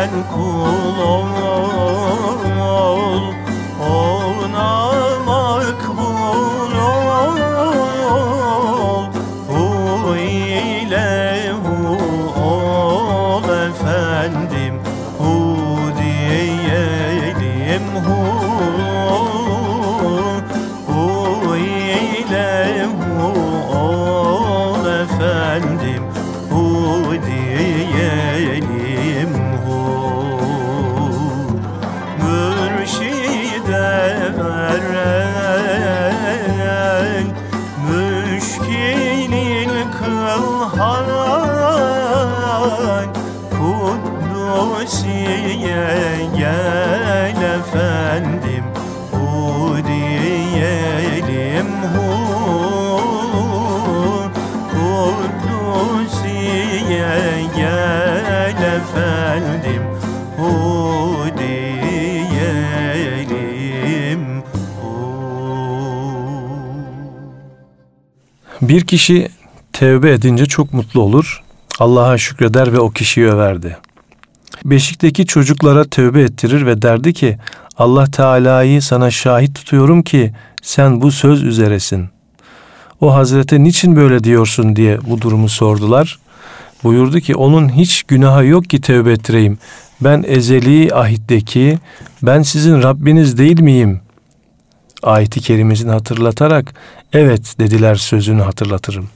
sen 0.03 0.23
kul 0.31 1.37
ol 2.59 3.42
Bir 68.73 68.81
kişi 68.81 69.29
tevbe 69.73 70.11
edince 70.11 70.45
çok 70.45 70.73
mutlu 70.73 71.01
olur. 71.01 71.43
Allah'a 71.79 72.17
şükreder 72.17 72.73
ve 72.73 72.79
o 72.79 72.89
kişiyi 72.89 73.27
överdi. 73.27 73.77
Beşikteki 74.65 75.25
çocuklara 75.25 75.83
tövbe 75.83 76.21
ettirir 76.21 76.65
ve 76.65 76.81
derdi 76.81 77.13
ki 77.13 77.37
Allah 77.77 78.05
Teala'yı 78.05 78.81
sana 78.81 79.11
şahit 79.11 79.55
tutuyorum 79.55 80.03
ki 80.03 80.33
sen 80.61 81.01
bu 81.01 81.11
söz 81.11 81.43
üzeresin. 81.43 82.09
O 83.01 83.13
Hazrete 83.15 83.63
niçin 83.63 83.95
böyle 83.95 84.23
diyorsun 84.23 84.75
diye 84.75 84.99
bu 85.09 85.21
durumu 85.21 85.49
sordular. 85.49 86.19
Buyurdu 86.83 87.19
ki 87.19 87.35
onun 87.35 87.69
hiç 87.69 88.03
günahı 88.03 88.45
yok 88.45 88.69
ki 88.69 88.81
tövbe 88.81 89.11
ettireyim. 89.11 89.57
Ben 90.01 90.23
ezeli 90.27 90.93
ahitteki 90.93 91.79
ben 92.23 92.41
sizin 92.41 92.83
Rabbiniz 92.83 93.37
değil 93.37 93.61
miyim? 93.61 94.02
Ayeti 95.03 95.41
kerimesini 95.41 95.91
hatırlatarak 95.91 96.73
evet 97.13 97.55
dediler 97.59 97.95
sözünü 97.95 98.41
hatırlatırım. 98.41 99.09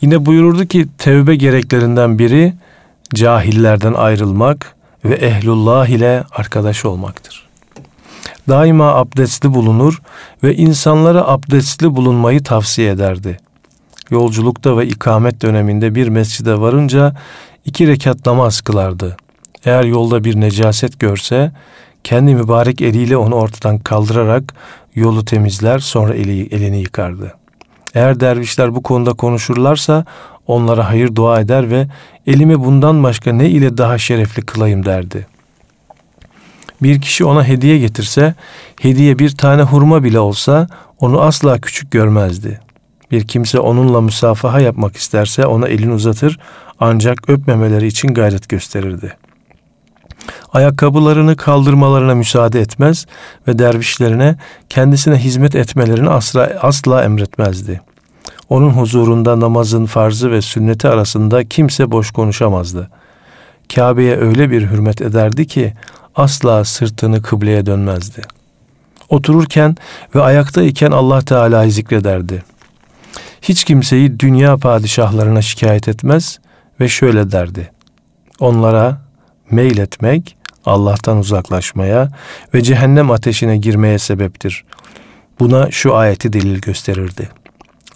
Yine 0.00 0.26
buyururdu 0.26 0.66
ki 0.66 0.86
tevbe 0.98 1.36
gereklerinden 1.36 2.18
biri 2.18 2.54
cahillerden 3.14 3.94
ayrılmak 3.94 4.74
ve 5.04 5.14
ehlullah 5.14 5.86
ile 5.86 6.24
arkadaş 6.30 6.84
olmaktır. 6.84 7.48
Daima 8.48 8.94
abdestli 8.94 9.54
bulunur 9.54 10.02
ve 10.42 10.56
insanlara 10.56 11.28
abdestli 11.28 11.96
bulunmayı 11.96 12.42
tavsiye 12.42 12.90
ederdi. 12.90 13.38
Yolculukta 14.10 14.78
ve 14.78 14.86
ikamet 14.86 15.42
döneminde 15.42 15.94
bir 15.94 16.08
mescide 16.08 16.60
varınca 16.60 17.14
iki 17.64 17.88
rekat 17.88 18.26
namaz 18.26 18.60
kılardı. 18.60 19.16
Eğer 19.64 19.84
yolda 19.84 20.24
bir 20.24 20.40
necaset 20.40 21.00
görse 21.00 21.52
kendi 22.04 22.34
mübarek 22.34 22.80
eliyle 22.80 23.16
onu 23.16 23.34
ortadan 23.34 23.78
kaldırarak 23.78 24.54
yolu 24.94 25.24
temizler 25.24 25.78
sonra 25.78 26.14
eli, 26.14 26.54
elini 26.54 26.78
yıkardı. 26.78 27.34
Eğer 27.94 28.20
dervişler 28.20 28.74
bu 28.74 28.82
konuda 28.82 29.12
konuşurlarsa 29.12 30.04
onlara 30.46 30.88
hayır 30.88 31.14
dua 31.14 31.40
eder 31.40 31.70
ve 31.70 31.86
elimi 32.26 32.64
bundan 32.64 33.02
başka 33.02 33.32
ne 33.32 33.50
ile 33.50 33.78
daha 33.78 33.98
şerefli 33.98 34.42
kılayım 34.42 34.84
derdi. 34.84 35.26
Bir 36.82 37.00
kişi 37.00 37.24
ona 37.24 37.44
hediye 37.44 37.78
getirse, 37.78 38.34
hediye 38.80 39.18
bir 39.18 39.36
tane 39.36 39.62
hurma 39.62 40.04
bile 40.04 40.18
olsa 40.18 40.66
onu 40.98 41.20
asla 41.20 41.60
küçük 41.60 41.90
görmezdi. 41.90 42.60
Bir 43.10 43.26
kimse 43.26 43.58
onunla 43.58 44.00
müsafaha 44.00 44.60
yapmak 44.60 44.96
isterse 44.96 45.46
ona 45.46 45.68
elini 45.68 45.92
uzatır 45.92 46.38
ancak 46.80 47.30
öpmemeleri 47.30 47.86
için 47.86 48.08
gayret 48.14 48.48
gösterirdi. 48.48 49.16
Ayakkabılarını 50.52 51.36
kaldırmalarına 51.36 52.14
müsaade 52.14 52.60
etmez 52.60 53.06
ve 53.48 53.58
dervişlerine 53.58 54.36
kendisine 54.68 55.16
hizmet 55.16 55.54
etmelerini 55.54 56.10
asla, 56.10 56.58
asla 56.62 57.04
emretmezdi. 57.04 57.80
Onun 58.48 58.70
huzurunda 58.70 59.40
namazın 59.40 59.86
farzı 59.86 60.30
ve 60.30 60.42
sünneti 60.42 60.88
arasında 60.88 61.44
kimse 61.44 61.90
boş 61.90 62.10
konuşamazdı. 62.10 62.90
Kabe'ye 63.74 64.16
öyle 64.16 64.50
bir 64.50 64.70
hürmet 64.70 65.00
ederdi 65.00 65.46
ki 65.46 65.74
asla 66.14 66.64
sırtını 66.64 67.22
kıbleye 67.22 67.66
dönmezdi. 67.66 68.22
Otururken 69.08 69.76
ve 70.14 70.22
ayaktayken 70.22 70.90
Allah 70.90 71.20
Teala'yı 71.20 71.72
zikrederdi. 71.72 72.42
Hiç 73.42 73.64
kimseyi 73.64 74.20
dünya 74.20 74.56
padişahlarına 74.56 75.42
şikayet 75.42 75.88
etmez 75.88 76.38
ve 76.80 76.88
şöyle 76.88 77.32
derdi. 77.32 77.70
Onlara 78.40 78.96
meyletmek 79.52 80.36
Allah'tan 80.64 81.18
uzaklaşmaya 81.18 82.08
ve 82.54 82.62
cehennem 82.62 83.10
ateşine 83.10 83.56
girmeye 83.56 83.98
sebeptir. 83.98 84.64
Buna 85.40 85.70
şu 85.70 85.96
ayeti 85.96 86.32
delil 86.32 86.60
gösterirdi. 86.60 87.28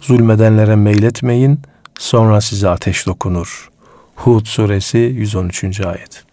Zulmedenlere 0.01 0.75
meyletmeyin, 0.75 1.59
sonra 1.99 2.41
size 2.41 2.69
ateş 2.69 3.07
dokunur. 3.07 3.69
Hud 4.15 4.45
suresi 4.45 4.97
113. 4.97 5.81
ayet. 5.81 6.24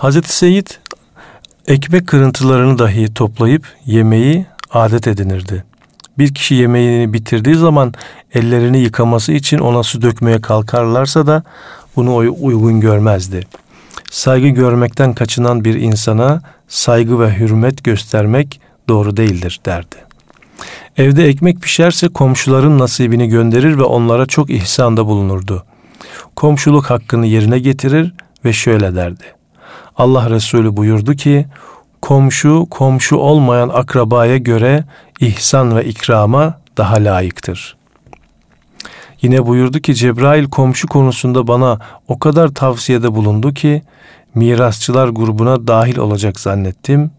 Hazreti 0.00 0.36
Seyit 0.36 0.80
ekmek 1.66 2.06
kırıntılarını 2.06 2.78
dahi 2.78 3.14
toplayıp 3.14 3.66
yemeği 3.86 4.46
adet 4.70 5.06
edinirdi. 5.06 5.64
Bir 6.18 6.34
kişi 6.34 6.54
yemeğini 6.54 7.12
bitirdiği 7.12 7.54
zaman 7.54 7.94
ellerini 8.34 8.78
yıkaması 8.78 9.32
için 9.32 9.58
ona 9.58 9.82
su 9.82 10.02
dökmeye 10.02 10.40
kalkarlarsa 10.40 11.26
da 11.26 11.42
bunu 11.96 12.16
uy- 12.16 12.34
uygun 12.40 12.80
görmezdi. 12.80 13.46
Saygı 14.10 14.48
görmekten 14.48 15.14
kaçınan 15.14 15.64
bir 15.64 15.74
insana 15.74 16.42
saygı 16.68 17.20
ve 17.20 17.38
hürmet 17.38 17.84
göstermek 17.84 18.60
doğru 18.88 19.16
değildir 19.16 19.60
derdi. 19.66 19.96
Evde 20.96 21.26
ekmek 21.26 21.62
pişerse 21.62 22.08
komşuların 22.08 22.78
nasibini 22.78 23.28
gönderir 23.28 23.78
ve 23.78 23.82
onlara 23.82 24.26
çok 24.26 24.50
ihsanda 24.50 25.06
bulunurdu. 25.06 25.64
Komşuluk 26.36 26.84
hakkını 26.90 27.26
yerine 27.26 27.58
getirir 27.58 28.14
ve 28.44 28.52
şöyle 28.52 28.94
derdi. 28.94 29.39
Allah 30.00 30.30
Resulü 30.30 30.76
buyurdu 30.76 31.14
ki, 31.14 31.46
komşu 32.02 32.66
komşu 32.70 33.16
olmayan 33.16 33.68
akrabaya 33.68 34.36
göre 34.36 34.84
ihsan 35.20 35.76
ve 35.76 35.84
ikrama 35.84 36.60
daha 36.76 36.94
layıktır. 36.96 37.76
Yine 39.22 39.46
buyurdu 39.46 39.80
ki 39.80 39.94
Cebrail 39.94 40.44
komşu 40.44 40.88
konusunda 40.88 41.46
bana 41.46 41.78
o 42.08 42.18
kadar 42.18 42.48
tavsiyede 42.48 43.14
bulundu 43.14 43.54
ki 43.54 43.82
mirasçılar 44.34 45.08
grubuna 45.08 45.66
dahil 45.66 45.98
olacak 45.98 46.40
zannettim. 46.40 47.10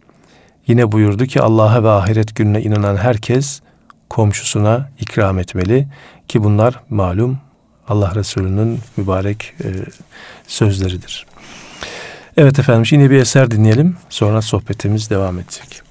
Yine 0.67 0.91
buyurdu 0.91 1.25
ki 1.25 1.41
Allah'a 1.41 1.83
ve 1.83 1.89
ahiret 1.89 2.35
gününe 2.35 2.61
inanan 2.61 2.97
herkes 2.97 3.61
komşusuna 4.09 4.89
ikram 4.99 5.39
etmeli 5.39 5.87
ki 6.27 6.43
bunlar 6.43 6.79
malum 6.89 7.37
Allah 7.87 8.15
Resulü'nün 8.15 8.79
mübarek 8.97 9.53
e, 9.63 9.67
sözleridir. 10.47 11.30
Evet 12.37 12.59
efendim 12.59 12.83
yine 12.91 13.09
bir 13.09 13.17
eser 13.17 13.51
dinleyelim 13.51 13.95
sonra 14.09 14.41
sohbetimiz 14.41 15.09
devam 15.09 15.39
edecek. 15.39 15.90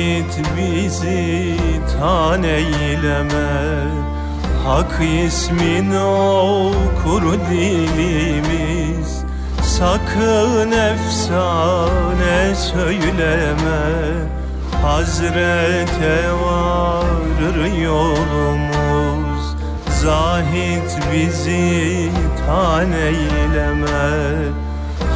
Zahit 0.00 0.40
bizi 0.56 1.56
tan 1.92 2.42
eyleme 2.42 3.84
Hak 4.64 5.00
ismin 5.26 5.90
okur 5.90 7.22
dilimiz. 7.50 9.24
Sakın 9.62 10.72
efsane 10.72 12.54
söyleme. 12.54 13.82
Hazrete 14.82 16.32
varır 16.32 17.78
yolumuz. 17.82 19.56
Zahit 20.02 20.98
bizi 21.12 22.10
tan 22.46 22.92
eyleme 22.92 24.08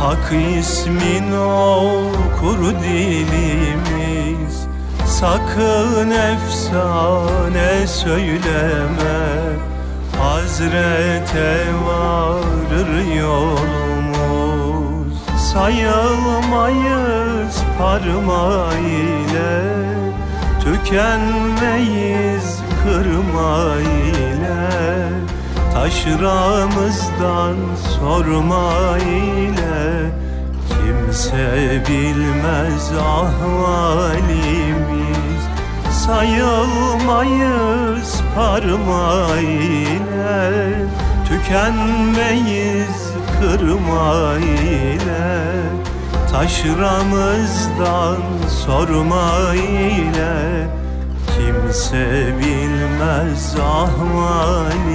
Hak 0.00 0.32
ismin 0.58 1.32
okur 1.32 2.58
dilimiz 2.82 4.13
Sakın 5.20 6.10
efsane 6.10 7.86
söyleme. 7.86 9.20
Hazrete 10.18 11.64
varır 11.86 12.92
yolumuz. 13.16 15.14
Sayılmayız 15.52 17.56
parma 17.78 18.74
ile 18.74 19.62
Tükenmeyiz 20.64 22.48
kırma 22.82 23.56
ile 23.80 24.68
Taşramızdan 25.74 27.56
sorma 27.98 28.98
ile 28.98 30.10
Kimse 30.68 31.46
bilmez 31.88 32.92
ahvalimiz 32.92 34.93
Sayılmayız 36.06 37.40
parma 38.34 39.36
ile 39.40 40.72
Tükenmeyiz 41.28 43.12
kırma 43.40 44.38
ile 44.38 45.52
Taşramızdan 46.32 48.22
sorma 48.64 49.54
ile 49.54 50.68
Kimse 51.26 52.06
bilmez 52.38 53.56
ahvalimiz 53.56 54.94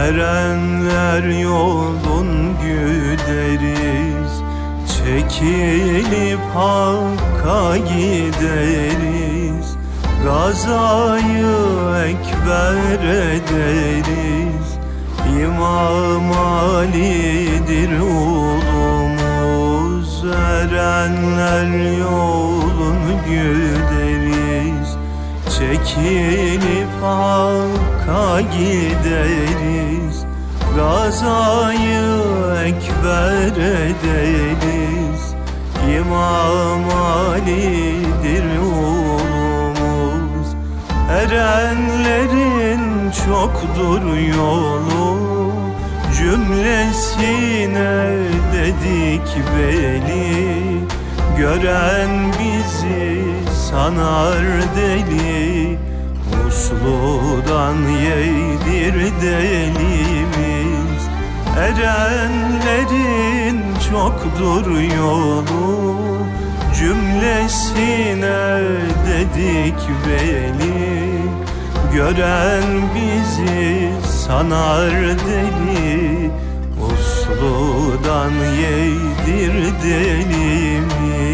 Erenler 0.00 1.24
yolun 1.40 2.56
güderiz 2.62 4.32
Çekilip 4.96 6.40
Hakk'a 6.54 7.76
gideriz. 7.76 9.66
Gazayı 10.24 11.56
ekber 12.06 13.02
ederiz 13.08 14.68
İmam 15.42 16.32
Ali'dir 16.32 17.92
ulumuz. 18.00 18.90
Erenler 20.24 21.68
yolun 21.98 23.02
güderiz 23.28 24.88
Çekilip 25.58 26.92
Hakk'a 27.02 28.40
gideriz 28.40 29.69
Gazayı 31.10 32.06
ekber 32.64 33.56
ederiz. 33.56 35.22
İmam 35.96 36.84
Ali'dir 36.90 38.44
oğlumuz 38.62 40.48
Erenlerin 41.10 42.84
çoktur 43.10 44.02
yolu. 44.38 45.52
Cümlesine 46.18 47.92
dedik 48.52 49.28
beli 49.56 50.56
Gören 51.38 52.12
bizi 52.38 53.22
sanar 53.68 54.44
deli. 54.76 55.78
Musludan 56.44 57.76
yedir 57.88 58.94
delimiz 59.22 60.39
Erenlerin 61.60 63.58
çoktur 63.90 64.66
yolu 64.98 65.96
Cümlesine 66.78 68.60
dedik 69.06 69.80
beli 70.06 70.90
Gören 71.94 72.64
bizi 72.94 73.90
sanar 74.08 74.90
deli 75.26 76.30
Usludan 76.80 78.32
yedir 78.60 79.54
delimiz 79.82 81.29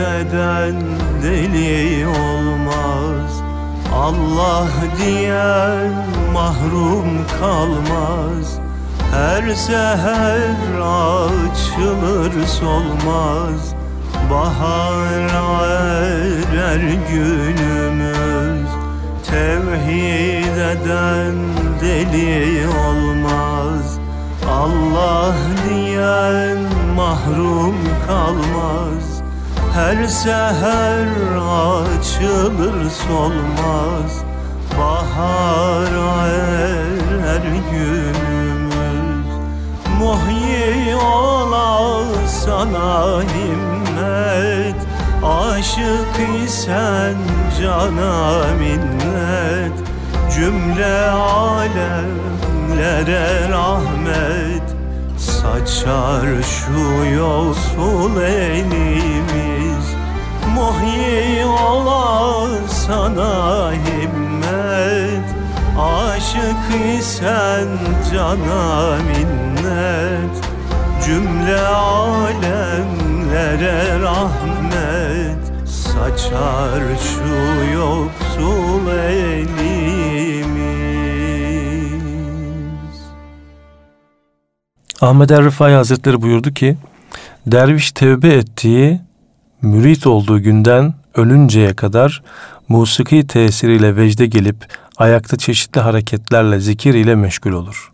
eden 0.00 0.74
deli 1.22 2.06
olmaz? 2.06 3.42
Allah 3.94 4.68
diyen 4.98 5.92
mahrum 6.32 7.26
kalmaz. 7.40 8.58
Her 9.12 9.54
seher 9.54 10.54
açılır 10.80 12.46
solmaz. 12.46 13.74
Bahara 14.30 15.66
erer 15.66 16.80
günümüz. 17.10 18.70
Tevhid 19.26 20.56
eden 20.56 21.34
deli 21.80 22.66
olmaz. 22.68 23.98
Allah 24.50 25.34
diyen 25.68 26.58
mahrum 26.96 27.74
kalmaz 28.06 29.09
Her 29.74 30.06
seher 30.06 31.06
açılır 31.36 32.90
solmaz 32.90 34.24
Bahara 34.78 36.26
erer 36.26 37.42
günümüz. 37.72 39.28
Muhyi 39.98 40.96
ola 40.96 42.04
sana 42.26 43.22
himmet 43.22 44.80
Aşık 45.24 46.14
isen 46.44 47.16
cana 47.60 48.44
minnet. 48.58 49.76
Cümle 50.34 51.00
alemlere 51.10 52.48
rahmet 53.48 54.62
Saçar 55.18 56.26
şu 56.42 57.04
yolsul 57.14 58.22
elimiz 58.22 59.49
Muhyi 60.60 61.44
ola 61.46 62.68
sana 62.68 63.72
himmet. 63.72 65.28
Aşık 65.78 66.64
isen 66.98 67.68
cana 68.12 68.96
minnet. 68.96 70.34
Cümle 71.06 71.60
alemlere 71.66 72.58
rahmet. 74.00 75.68
Saçar 75.68 76.82
şu 77.02 77.34
yoksul 77.74 78.86
elimiz. 78.88 79.80
Ahmet 85.00 85.30
Er 85.30 85.44
Rıfai 85.44 85.72
Hazretleri 85.72 86.22
buyurdu 86.22 86.54
ki, 86.54 86.76
derviş 87.46 87.92
tevbe 87.92 88.28
ettiği, 88.28 89.00
mürit 89.62 90.06
olduğu 90.06 90.42
günden 90.42 90.94
ölünceye 91.14 91.74
kadar 91.74 92.22
musiki 92.68 93.26
tesiriyle 93.26 93.96
vecde 93.96 94.26
gelip 94.26 94.56
ayakta 94.96 95.36
çeşitli 95.36 95.80
hareketlerle 95.80 96.60
zikir 96.60 96.94
ile 96.94 97.14
meşgul 97.14 97.52
olur. 97.52 97.92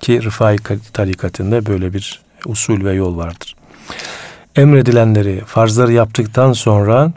Ki 0.00 0.22
Rıfai 0.22 0.56
tarikatında 0.92 1.66
böyle 1.66 1.94
bir 1.94 2.20
usul 2.46 2.84
ve 2.84 2.94
yol 2.94 3.16
vardır. 3.16 3.56
Emredilenleri, 4.56 5.42
farzları 5.46 5.92
yaptıktan 5.92 6.52
sonra 6.52 7.12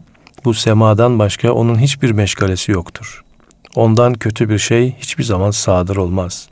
bu 0.45 0.53
semadan 0.53 1.19
başka 1.19 1.51
onun 1.51 1.79
hiçbir 1.79 2.11
meşgalesi 2.11 2.71
yoktur. 2.71 3.23
Ondan 3.75 4.13
kötü 4.13 4.49
bir 4.49 4.59
şey 4.59 4.95
hiçbir 4.99 5.23
zaman 5.23 5.51
sadır 5.51 5.95
olmaz. 5.95 6.49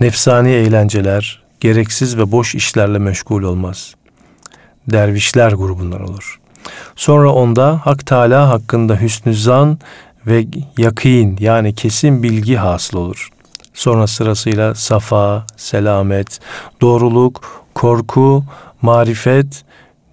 Nefsani 0.00 0.50
eğlenceler, 0.50 1.42
gereksiz 1.60 2.18
ve 2.18 2.32
boş 2.32 2.54
işlerle 2.54 2.98
meşgul 2.98 3.42
olmaz. 3.42 3.94
Dervişler 4.86 5.52
grubundan 5.52 6.02
olur. 6.02 6.40
Sonra 6.96 7.32
onda 7.32 7.80
Hak 7.84 8.06
Teala 8.06 8.48
hakkında 8.48 9.00
hüsnü 9.00 9.34
zan 9.34 9.78
ve 10.26 10.46
yakin 10.78 11.36
yani 11.40 11.74
kesin 11.74 12.22
bilgi 12.22 12.56
hasıl 12.56 12.98
olur. 12.98 13.28
Sonra 13.74 14.06
sırasıyla 14.06 14.74
safa, 14.74 15.46
selamet, 15.56 16.40
doğruluk, 16.80 17.64
korku, 17.74 18.44
marifet, 18.82 19.64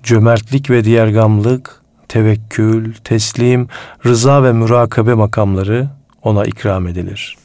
cömertlik 0.04 0.70
ve 0.70 0.84
diğergamlık, 0.84 1.82
tevekkül, 2.08 2.94
teslim, 2.94 3.68
rıza 4.06 4.44
ve 4.44 4.54
mürakabe 4.54 5.14
makamları 5.14 5.88
ona 6.24 6.46
ikram 6.46 6.88
edilir. 6.88 7.38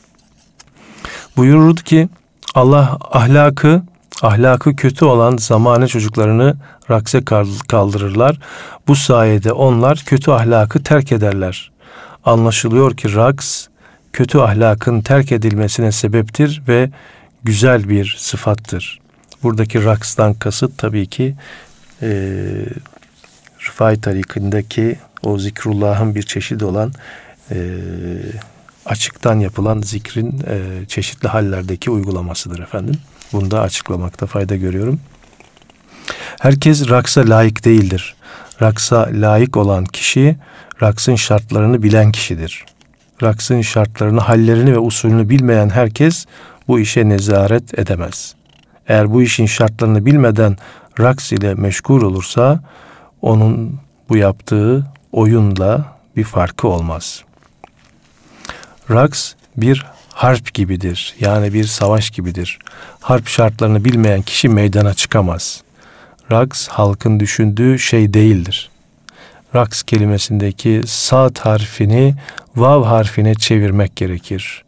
Buyururdu 1.36 1.80
ki 1.80 2.08
Allah 2.54 2.98
ahlakı, 3.10 3.82
ahlakı 4.22 4.76
kötü 4.76 5.04
olan 5.04 5.36
zamane 5.36 5.88
çocuklarını 5.88 6.56
rakse 6.90 7.24
kaldırırlar. 7.68 8.38
Bu 8.88 8.96
sayede 8.96 9.52
onlar 9.52 10.02
kötü 10.06 10.30
ahlakı 10.30 10.82
terk 10.82 11.12
ederler. 11.12 11.72
Anlaşılıyor 12.24 12.96
ki 12.96 13.14
raks 13.14 13.66
kötü 14.12 14.38
ahlakın 14.38 15.00
terk 15.00 15.32
edilmesine 15.32 15.92
sebeptir 15.92 16.62
ve 16.68 16.90
güzel 17.44 17.88
bir 17.88 18.16
sıfattır. 18.18 19.00
Buradaki 19.42 19.84
rakstan 19.84 20.34
kasıt 20.34 20.78
tabii 20.78 21.06
ki 21.06 21.34
e, 22.02 22.08
Rifai 23.60 24.00
tarikindeki 24.00 24.98
o 25.22 25.38
zikrullahın 25.38 26.14
bir 26.14 26.22
çeşidi 26.22 26.64
olan 26.64 26.92
e, 27.50 27.56
açıktan 28.86 29.40
yapılan 29.40 29.80
zikrin 29.80 30.42
e, 30.46 30.86
çeşitli 30.86 31.28
hallerdeki 31.28 31.90
uygulamasıdır 31.90 32.58
efendim. 32.58 32.94
Bunu 33.34 33.50
da 33.50 33.60
açıklamakta 33.60 34.26
fayda 34.26 34.56
görüyorum. 34.56 35.00
Herkes 36.40 36.90
raksa 36.90 37.20
layık 37.20 37.64
değildir. 37.64 38.14
Raksa 38.62 39.08
layık 39.12 39.56
olan 39.56 39.84
kişi 39.84 40.36
raksın 40.82 41.14
şartlarını 41.14 41.82
bilen 41.82 42.12
kişidir. 42.12 42.64
Raksın 43.22 43.60
şartlarını, 43.60 44.20
hallerini 44.20 44.72
ve 44.72 44.78
usulünü 44.78 45.28
bilmeyen 45.28 45.68
herkes 45.68 46.26
bu 46.68 46.80
işe 46.80 47.08
nezaret 47.08 47.78
edemez. 47.78 48.34
Eğer 48.88 49.12
bu 49.12 49.22
işin 49.22 49.46
şartlarını 49.46 50.06
bilmeden 50.06 50.56
raks 51.00 51.32
ile 51.32 51.54
meşgul 51.54 52.02
olursa 52.02 52.60
onun 53.22 53.80
bu 54.08 54.16
yaptığı 54.16 54.86
oyunla 55.12 55.84
bir 56.16 56.24
farkı 56.24 56.68
olmaz. 56.68 57.24
Raks 58.90 59.32
bir 59.56 59.86
harp 60.14 60.54
gibidir. 60.54 61.14
Yani 61.20 61.54
bir 61.54 61.64
savaş 61.64 62.10
gibidir. 62.10 62.58
Harp 63.00 63.28
şartlarını 63.28 63.84
bilmeyen 63.84 64.22
kişi 64.22 64.48
meydana 64.48 64.94
çıkamaz. 64.94 65.62
Raks 66.32 66.68
halkın 66.68 67.20
düşündüğü 67.20 67.78
şey 67.78 68.14
değildir. 68.14 68.70
Raks 69.54 69.82
kelimesindeki 69.82 70.82
sat 70.86 71.38
harfini 71.38 72.14
vav 72.56 72.84
harfine 72.84 73.34
çevirmek 73.34 73.96
gerekir. 73.96 74.64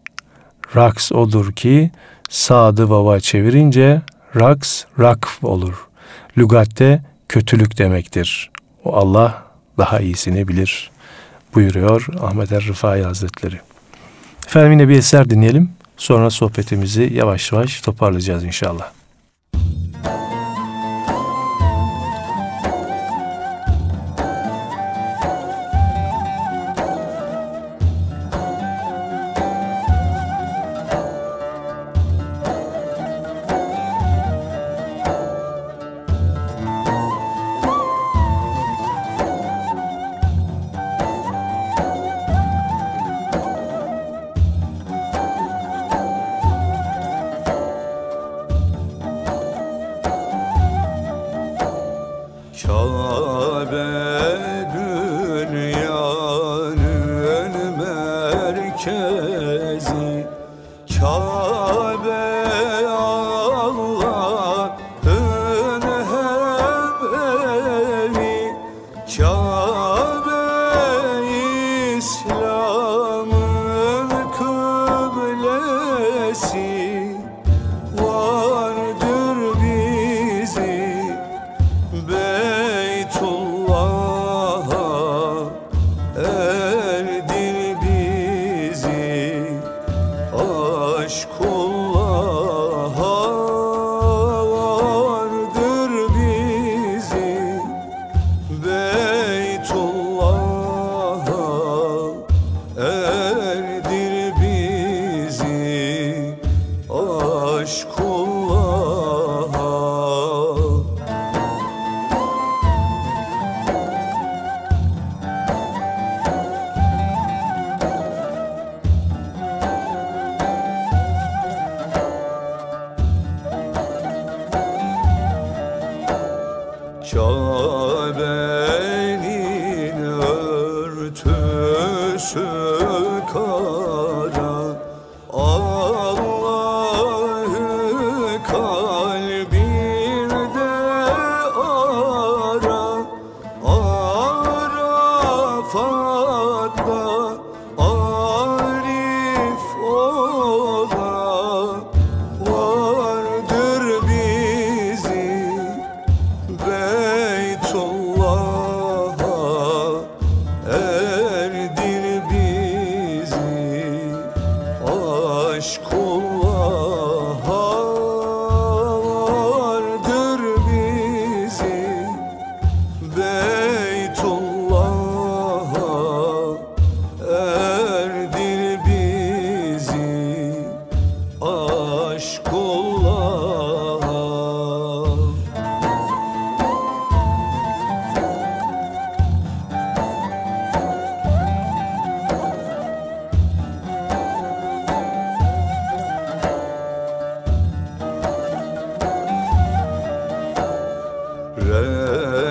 Raks 0.76 1.12
odur 1.12 1.53
ki 1.53 1.90
sadı 2.28 2.90
vava 2.90 3.20
çevirince 3.20 4.03
raks 4.36 4.84
rakf 4.99 5.44
olur. 5.44 5.86
Lügatte 6.38 7.03
kötülük 7.28 7.78
demektir. 7.78 8.51
O 8.84 8.97
Allah 8.97 9.42
daha 9.78 10.01
iyisini 10.01 10.49
bilir 10.49 10.90
buyuruyor 11.55 12.07
Ahmet 12.20 12.53
Er 12.53 12.64
Rıfai 12.64 13.03
Hazretleri. 13.03 13.61
Efendim 14.47 14.72
yine 14.72 14.88
bir 14.88 14.99
eser 14.99 15.30
dinleyelim. 15.30 15.70
Sonra 15.97 16.30
sohbetimizi 16.30 17.12
yavaş 17.14 17.53
yavaş 17.53 17.80
toparlayacağız 17.80 18.44
inşallah. 18.44 18.90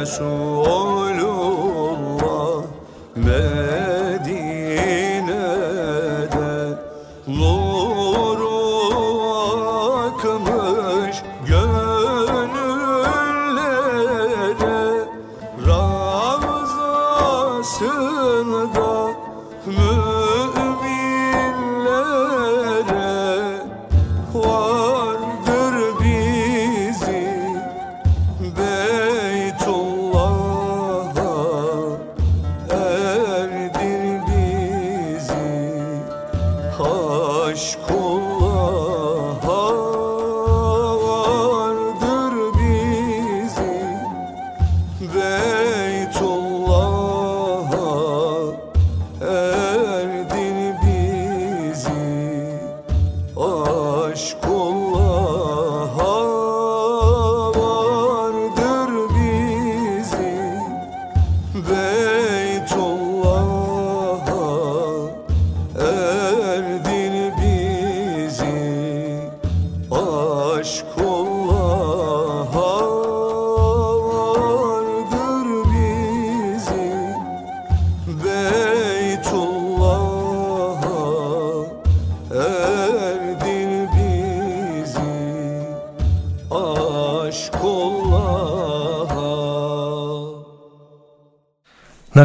Exu. 0.05 0.84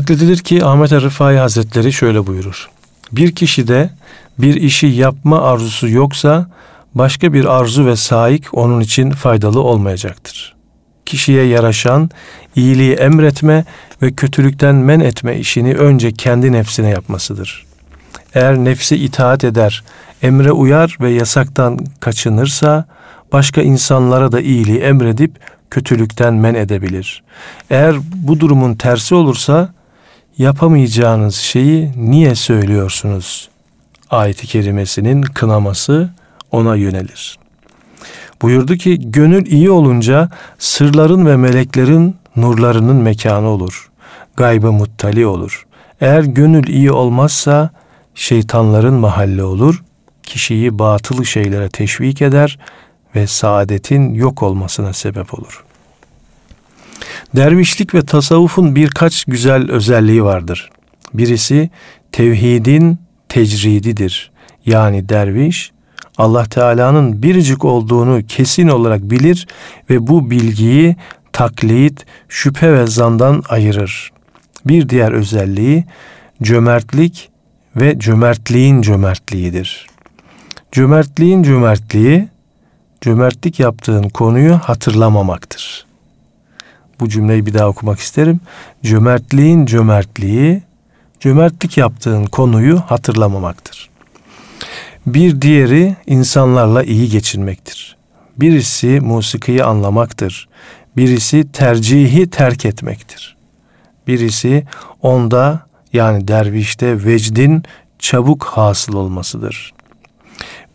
Nakledilir 0.01 0.39
ki 0.39 0.65
Ahmet 0.65 0.93
Rıfai 0.93 1.37
Hazretleri 1.37 1.93
şöyle 1.93 2.27
buyurur. 2.27 2.71
Bir 3.13 3.35
kişide 3.35 3.91
bir 4.39 4.55
işi 4.55 4.87
yapma 4.87 5.43
arzusu 5.43 5.89
yoksa 5.89 6.51
başka 6.95 7.33
bir 7.33 7.45
arzu 7.45 7.87
ve 7.87 7.97
saik 7.97 8.55
onun 8.59 8.81
için 8.81 9.11
faydalı 9.11 9.61
olmayacaktır. 9.61 10.55
Kişiye 11.07 11.45
yaraşan 11.45 12.11
iyiliği 12.57 12.93
emretme 12.93 13.65
ve 14.03 14.13
kötülükten 14.13 14.75
men 14.75 15.01
etme 15.01 15.39
işini 15.39 15.75
önce 15.75 16.13
kendi 16.13 16.53
nefsine 16.53 16.89
yapmasıdır. 16.89 17.67
Eğer 18.35 18.57
nefsi 18.57 18.97
itaat 18.97 19.45
eder, 19.45 19.85
emre 20.23 20.53
uyar 20.53 20.97
ve 21.01 21.11
yasaktan 21.11 21.79
kaçınırsa 22.01 22.85
başka 23.33 23.63
insanlara 23.63 24.33
da 24.33 24.41
iyiliği 24.41 24.79
emredip 24.79 25.33
kötülükten 25.71 26.35
men 26.35 26.55
edebilir. 26.55 27.23
Eğer 27.71 27.97
bu 28.15 28.41
durumun 28.41 28.75
tersi 28.75 29.15
olursa 29.15 29.80
yapamayacağınız 30.41 31.35
şeyi 31.35 31.91
niye 31.97 32.35
söylüyorsunuz? 32.35 33.49
Ayet-i 34.11 34.47
kerimesinin 34.47 35.23
kınaması 35.23 36.11
ona 36.51 36.77
yönelir. 36.77 37.39
Buyurdu 38.43 38.77
ki 38.77 39.11
gönül 39.11 39.47
iyi 39.47 39.71
olunca 39.71 40.31
sırların 40.59 41.27
ve 41.27 41.37
meleklerin 41.37 42.17
nurlarının 42.37 42.97
mekanı 42.97 43.49
olur. 43.49 43.91
Gaybı 44.37 44.73
muttali 44.73 45.27
olur. 45.27 45.67
Eğer 46.01 46.23
gönül 46.23 46.69
iyi 46.69 46.93
olmazsa 46.93 47.71
şeytanların 48.15 48.95
mahalle 48.95 49.45
olur. 49.45 49.83
Kişiyi 50.23 50.79
batılı 50.79 51.27
şeylere 51.27 51.69
teşvik 51.69 52.23
eder 52.23 52.59
ve 53.15 53.27
saadetin 53.27 54.15
yok 54.15 54.43
olmasına 54.43 54.93
sebep 54.93 55.35
olur.'' 55.35 55.70
Dervişlik 57.37 57.95
ve 57.95 58.03
tasavvufun 58.03 58.77
birkaç 58.77 59.25
güzel 59.25 59.71
özelliği 59.71 60.25
vardır. 60.25 60.71
Birisi 61.15 61.71
tevhidin 62.13 62.99
tecrididir. 63.29 64.31
Yani 64.67 65.09
derviş 65.09 65.73
Allah 66.19 66.45
Teala'nın 66.45 67.23
biricik 67.23 67.65
olduğunu 67.65 68.23
kesin 68.29 68.69
olarak 68.69 69.03
bilir 69.03 69.47
ve 69.91 70.07
bu 70.07 70.31
bilgiyi 70.31 70.97
taklit, 71.33 72.07
şüphe 72.29 72.73
ve 72.73 72.87
zandan 72.87 73.43
ayırır. 73.49 74.13
Bir 74.67 74.89
diğer 74.89 75.13
özelliği 75.13 75.85
cömertlik 76.43 77.31
ve 77.77 77.99
cömertliğin 77.99 78.83
cömertliğidir. 78.83 79.87
Cömertliğin 80.73 81.43
cömertliği, 81.43 82.29
cömertlik 83.01 83.61
yaptığın 83.61 84.09
konuyu 84.09 84.55
hatırlamamaktır 84.55 85.90
bu 87.01 87.09
cümleyi 87.09 87.47
bir 87.47 87.55
daha 87.55 87.69
okumak 87.69 87.99
isterim. 87.99 88.41
Cömertliğin 88.83 89.67
cömertliği, 89.67 90.63
cömertlik 91.21 91.77
yaptığın 91.77 92.25
konuyu 92.25 92.81
hatırlamamaktır. 92.81 93.91
Bir 95.07 95.43
diğeri 95.43 95.97
insanlarla 96.07 96.83
iyi 96.83 97.09
geçinmektir. 97.09 97.97
Birisi 98.37 99.01
musikiyi 99.01 99.65
anlamaktır. 99.65 100.49
Birisi 100.97 101.53
tercihi 101.53 102.31
terk 102.31 102.65
etmektir. 102.65 103.37
Birisi 104.07 104.65
onda 105.03 105.67
yani 105.93 106.29
dervişte 106.29 107.05
vecdin 107.05 107.63
çabuk 107.99 108.45
hasıl 108.45 108.95
olmasıdır. 108.95 109.75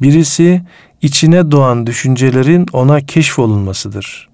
Birisi 0.02 0.62
içine 1.02 1.52
doğan 1.52 1.88
düşüncelerin 1.88 2.66
ona 2.74 3.02
keşfolunmasıdır. 3.02 4.30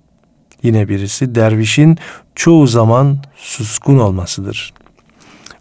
Yine 0.63 0.89
birisi 0.89 1.35
dervişin 1.35 1.97
çoğu 2.35 2.67
zaman 2.67 3.17
suskun 3.35 3.99
olmasıdır. 3.99 4.73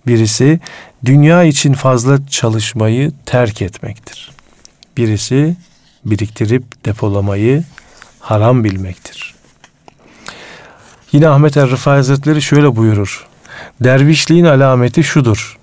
Birisi 0.07 0.61
dünya 1.05 1.45
için 1.45 1.73
fazla 1.73 2.27
çalışmayı 2.27 3.13
terk 3.27 3.63
etmektir. 3.63 4.31
Birisi 4.97 5.57
biriktirip 6.05 6.85
depolamayı 6.85 7.65
haram 8.21 8.65
bilmektir. 8.65 9.35
Yine 11.13 11.29
Ahmet 11.29 11.57
er 11.57 11.71
Rıfai 11.71 11.97
Hazretleri 11.97 12.43
şöyle 12.43 12.77
buyurur. 12.77 13.27
Dervişliğin 13.81 14.45
alameti 14.45 15.05
şudur. 15.05 15.59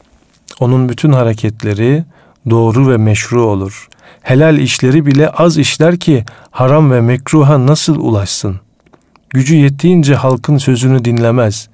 Onun 0.59 0.89
bütün 0.89 1.11
hareketleri 1.11 2.03
doğru 2.49 2.91
ve 2.91 2.97
meşru 2.97 3.45
olur. 3.45 3.87
Helal 4.21 4.57
işleri 4.57 5.05
bile 5.05 5.29
az 5.29 5.57
işler 5.57 5.99
ki 5.99 6.25
haram 6.51 6.91
ve 6.91 7.01
mekruha 7.01 7.65
nasıl 7.65 7.95
ulaşsın? 7.95 8.59
Gücü 9.37 9.55
yettiğince 9.55 10.15
halkın 10.15 10.57
sözünü 10.57 11.05
dinlemez. 11.05 11.69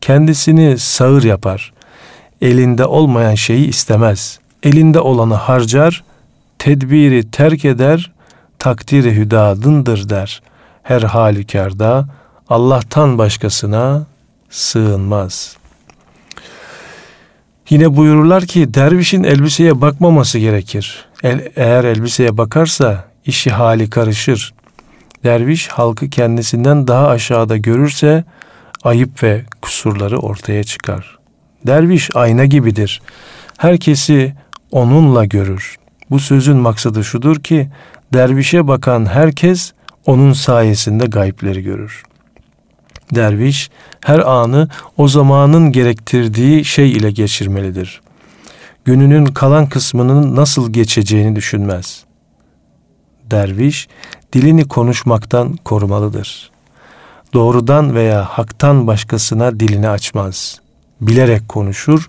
Kendisini 0.00 0.78
sağır 0.78 1.22
yapar. 1.22 1.72
Elinde 2.40 2.84
olmayan 2.84 3.34
şeyi 3.34 3.68
istemez. 3.68 4.38
Elinde 4.62 5.00
olanı 5.00 5.34
harcar, 5.34 6.04
tedbiri 6.58 7.30
terk 7.30 7.64
eder, 7.64 8.12
takdiri 8.58 9.16
hüdadındır 9.16 10.08
der. 10.08 10.42
Her 10.82 11.02
halükarda 11.02 12.08
Allah'tan 12.48 13.18
başkasına 13.18 14.06
sığınmaz. 14.50 15.56
Yine 17.70 17.96
buyururlar 17.96 18.46
ki 18.46 18.74
dervişin 18.74 19.24
elbiseye 19.24 19.80
bakmaması 19.80 20.38
gerekir. 20.38 21.06
El, 21.22 21.52
eğer 21.56 21.84
elbiseye 21.84 22.38
bakarsa 22.38 23.04
işi 23.24 23.50
hali 23.50 23.90
karışır. 23.90 24.54
Derviş 25.24 25.68
halkı 25.68 26.10
kendisinden 26.10 26.88
daha 26.88 27.08
aşağıda 27.08 27.56
görürse 27.56 28.24
ayıp 28.82 29.22
ve 29.22 29.44
kusurları 29.62 30.18
ortaya 30.18 30.64
çıkar. 30.64 31.18
Derviş 31.66 32.10
ayna 32.16 32.44
gibidir. 32.44 33.02
Herkesi 33.56 34.34
onunla 34.70 35.24
görür. 35.24 35.76
Bu 36.10 36.20
sözün 36.20 36.56
maksadı 36.56 37.04
şudur 37.04 37.36
ki 37.36 37.68
dervişe 38.12 38.68
bakan 38.68 39.06
herkes 39.06 39.72
onun 40.06 40.32
sayesinde 40.32 41.06
gayipleri 41.06 41.62
görür. 41.62 42.02
Derviş 43.14 43.70
her 44.00 44.18
anı 44.18 44.68
o 44.96 45.08
zamanın 45.08 45.72
gerektirdiği 45.72 46.64
şey 46.64 46.92
ile 46.92 47.10
geçirmelidir. 47.10 48.00
Gününün 48.84 49.26
kalan 49.26 49.68
kısmının 49.68 50.36
nasıl 50.36 50.72
geçeceğini 50.72 51.36
düşünmez. 51.36 52.04
Derviş 53.30 53.88
dilini 54.32 54.68
konuşmaktan 54.68 55.56
korumalıdır. 55.64 56.50
Doğrudan 57.34 57.94
veya 57.94 58.24
haktan 58.24 58.86
başkasına 58.86 59.60
dilini 59.60 59.88
açmaz. 59.88 60.60
Bilerek 61.00 61.48
konuşur, 61.48 62.08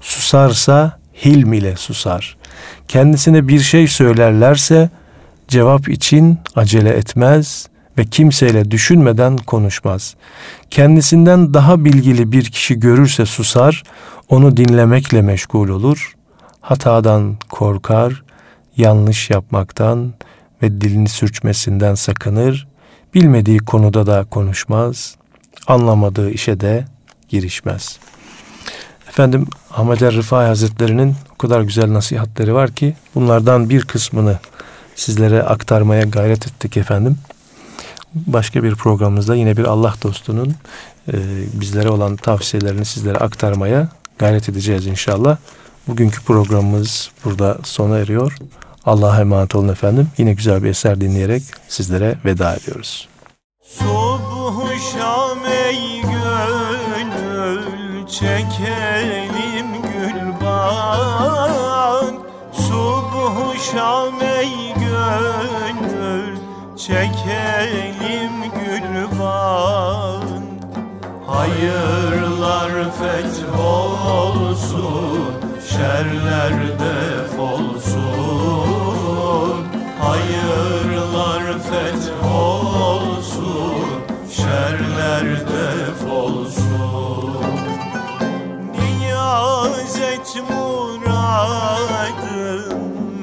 susarsa 0.00 0.98
hilm 1.24 1.52
ile 1.52 1.76
susar. 1.76 2.36
Kendisine 2.88 3.48
bir 3.48 3.60
şey 3.60 3.88
söylerlerse 3.88 4.90
cevap 5.48 5.88
için 5.88 6.38
acele 6.56 6.90
etmez 6.90 7.68
ve 7.98 8.04
kimseyle 8.04 8.70
düşünmeden 8.70 9.36
konuşmaz. 9.36 10.14
Kendisinden 10.70 11.54
daha 11.54 11.84
bilgili 11.84 12.32
bir 12.32 12.44
kişi 12.44 12.80
görürse 12.80 13.26
susar, 13.26 13.82
onu 14.28 14.56
dinlemekle 14.56 15.22
meşgul 15.22 15.68
olur. 15.68 16.12
Hatadan 16.60 17.36
korkar, 17.48 18.22
yanlış 18.76 19.30
yapmaktan, 19.30 20.14
ve 20.62 20.80
dilini 20.80 21.08
sürçmesinden 21.08 21.94
sakınır, 21.94 22.68
bilmediği 23.14 23.58
konuda 23.58 24.06
da 24.06 24.24
konuşmaz, 24.24 25.16
anlamadığı 25.66 26.30
işe 26.30 26.60
de 26.60 26.84
girişmez. 27.28 27.98
Efendim 29.08 29.46
Ahmet 29.70 30.02
er 30.02 30.14
Rıfai 30.14 30.46
Hazretleri'nin 30.46 31.14
o 31.34 31.36
kadar 31.36 31.60
güzel 31.60 31.92
nasihatleri 31.92 32.54
var 32.54 32.70
ki 32.70 32.94
bunlardan 33.14 33.70
bir 33.70 33.82
kısmını 33.82 34.38
sizlere 34.94 35.42
aktarmaya 35.42 36.02
gayret 36.02 36.46
ettik 36.46 36.76
efendim. 36.76 37.18
Başka 38.14 38.62
bir 38.62 38.74
programımızda 38.74 39.34
yine 39.34 39.56
bir 39.56 39.64
Allah 39.64 39.94
dostunun 40.02 40.54
e, 41.12 41.14
bizlere 41.52 41.88
olan 41.88 42.16
tavsiyelerini 42.16 42.84
sizlere 42.84 43.18
aktarmaya 43.18 43.88
gayret 44.18 44.48
edeceğiz 44.48 44.86
inşallah. 44.86 45.36
Bugünkü 45.88 46.22
programımız 46.22 47.10
burada 47.24 47.58
sona 47.64 47.98
eriyor. 47.98 48.36
Allah'a 48.86 49.20
emanet 49.20 49.54
olun 49.54 49.68
efendim. 49.68 50.08
Yine 50.18 50.32
güzel 50.32 50.62
bir 50.62 50.68
eser 50.68 51.00
dinleyerek 51.00 51.42
sizlere 51.68 52.14
veda 52.24 52.54
ediyoruz. 52.56 53.08
Subh 53.62 54.36
şam 54.92 55.46
ey 55.46 56.00
gönül 56.02 57.62
çekelim 58.06 59.66
gül 59.82 60.32
bak 60.44 62.14
Subuhu 62.52 63.54
şam 63.72 64.22
ey 64.22 64.74
gönül 64.74 66.36
çekelim 66.76 68.32
gül 68.42 69.18
bak 69.20 70.22
Hayırlar 71.26 72.72
feth 72.98 73.58
olsun 73.60 75.32
Şerler 75.68 76.54
defolsun 76.78 78.65
Hayırlar 80.06 81.44
feth 81.58 82.08
olsun 82.34 83.86
Şerler 84.36 85.26
defolsun 85.48 86.66
Niyaz 88.78 89.96
et 90.00 90.30
muradım 90.50 91.46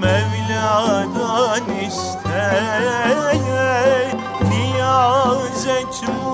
Mevla'dan 0.01 1.65
iste 1.87 2.45
Niyaz 4.49 5.67
et 5.67 5.95
muradım 6.07 6.32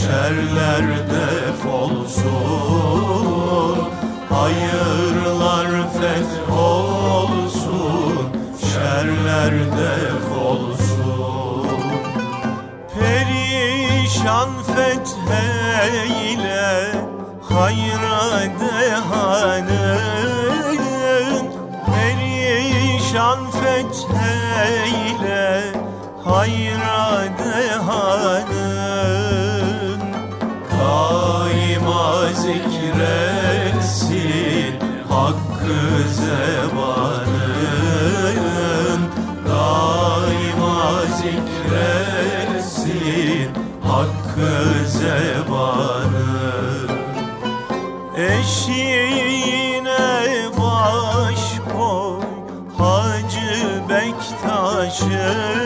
Şerler 0.00 0.86
defolsun 1.10 2.30
Hayırlar 4.30 5.70
feth 5.92 6.36
olsun. 6.58 8.16
Şerler 8.72 9.52
defolsun 9.52 10.80
Perişan 12.94 14.50
fetheyle 14.62 16.68
Hayra 17.48 18.20
dehanın. 18.60 20.00
Perişan 21.86 23.40
fetheyle 23.50 25.46
Hayra 26.24 27.02
dehanın 27.38 28.59
zikretsin 33.00 34.74
Hakkı 35.08 35.80
zebanın 36.14 37.40
Daima 39.48 41.02
zikretsin 41.16 43.48
Hakkı 43.84 44.54
zebanın 44.88 46.88
Eşiğine 48.16 50.08
baş 50.58 51.42
koy 51.72 52.20
Hacı 52.78 53.52
Bektaş'ın 53.88 55.59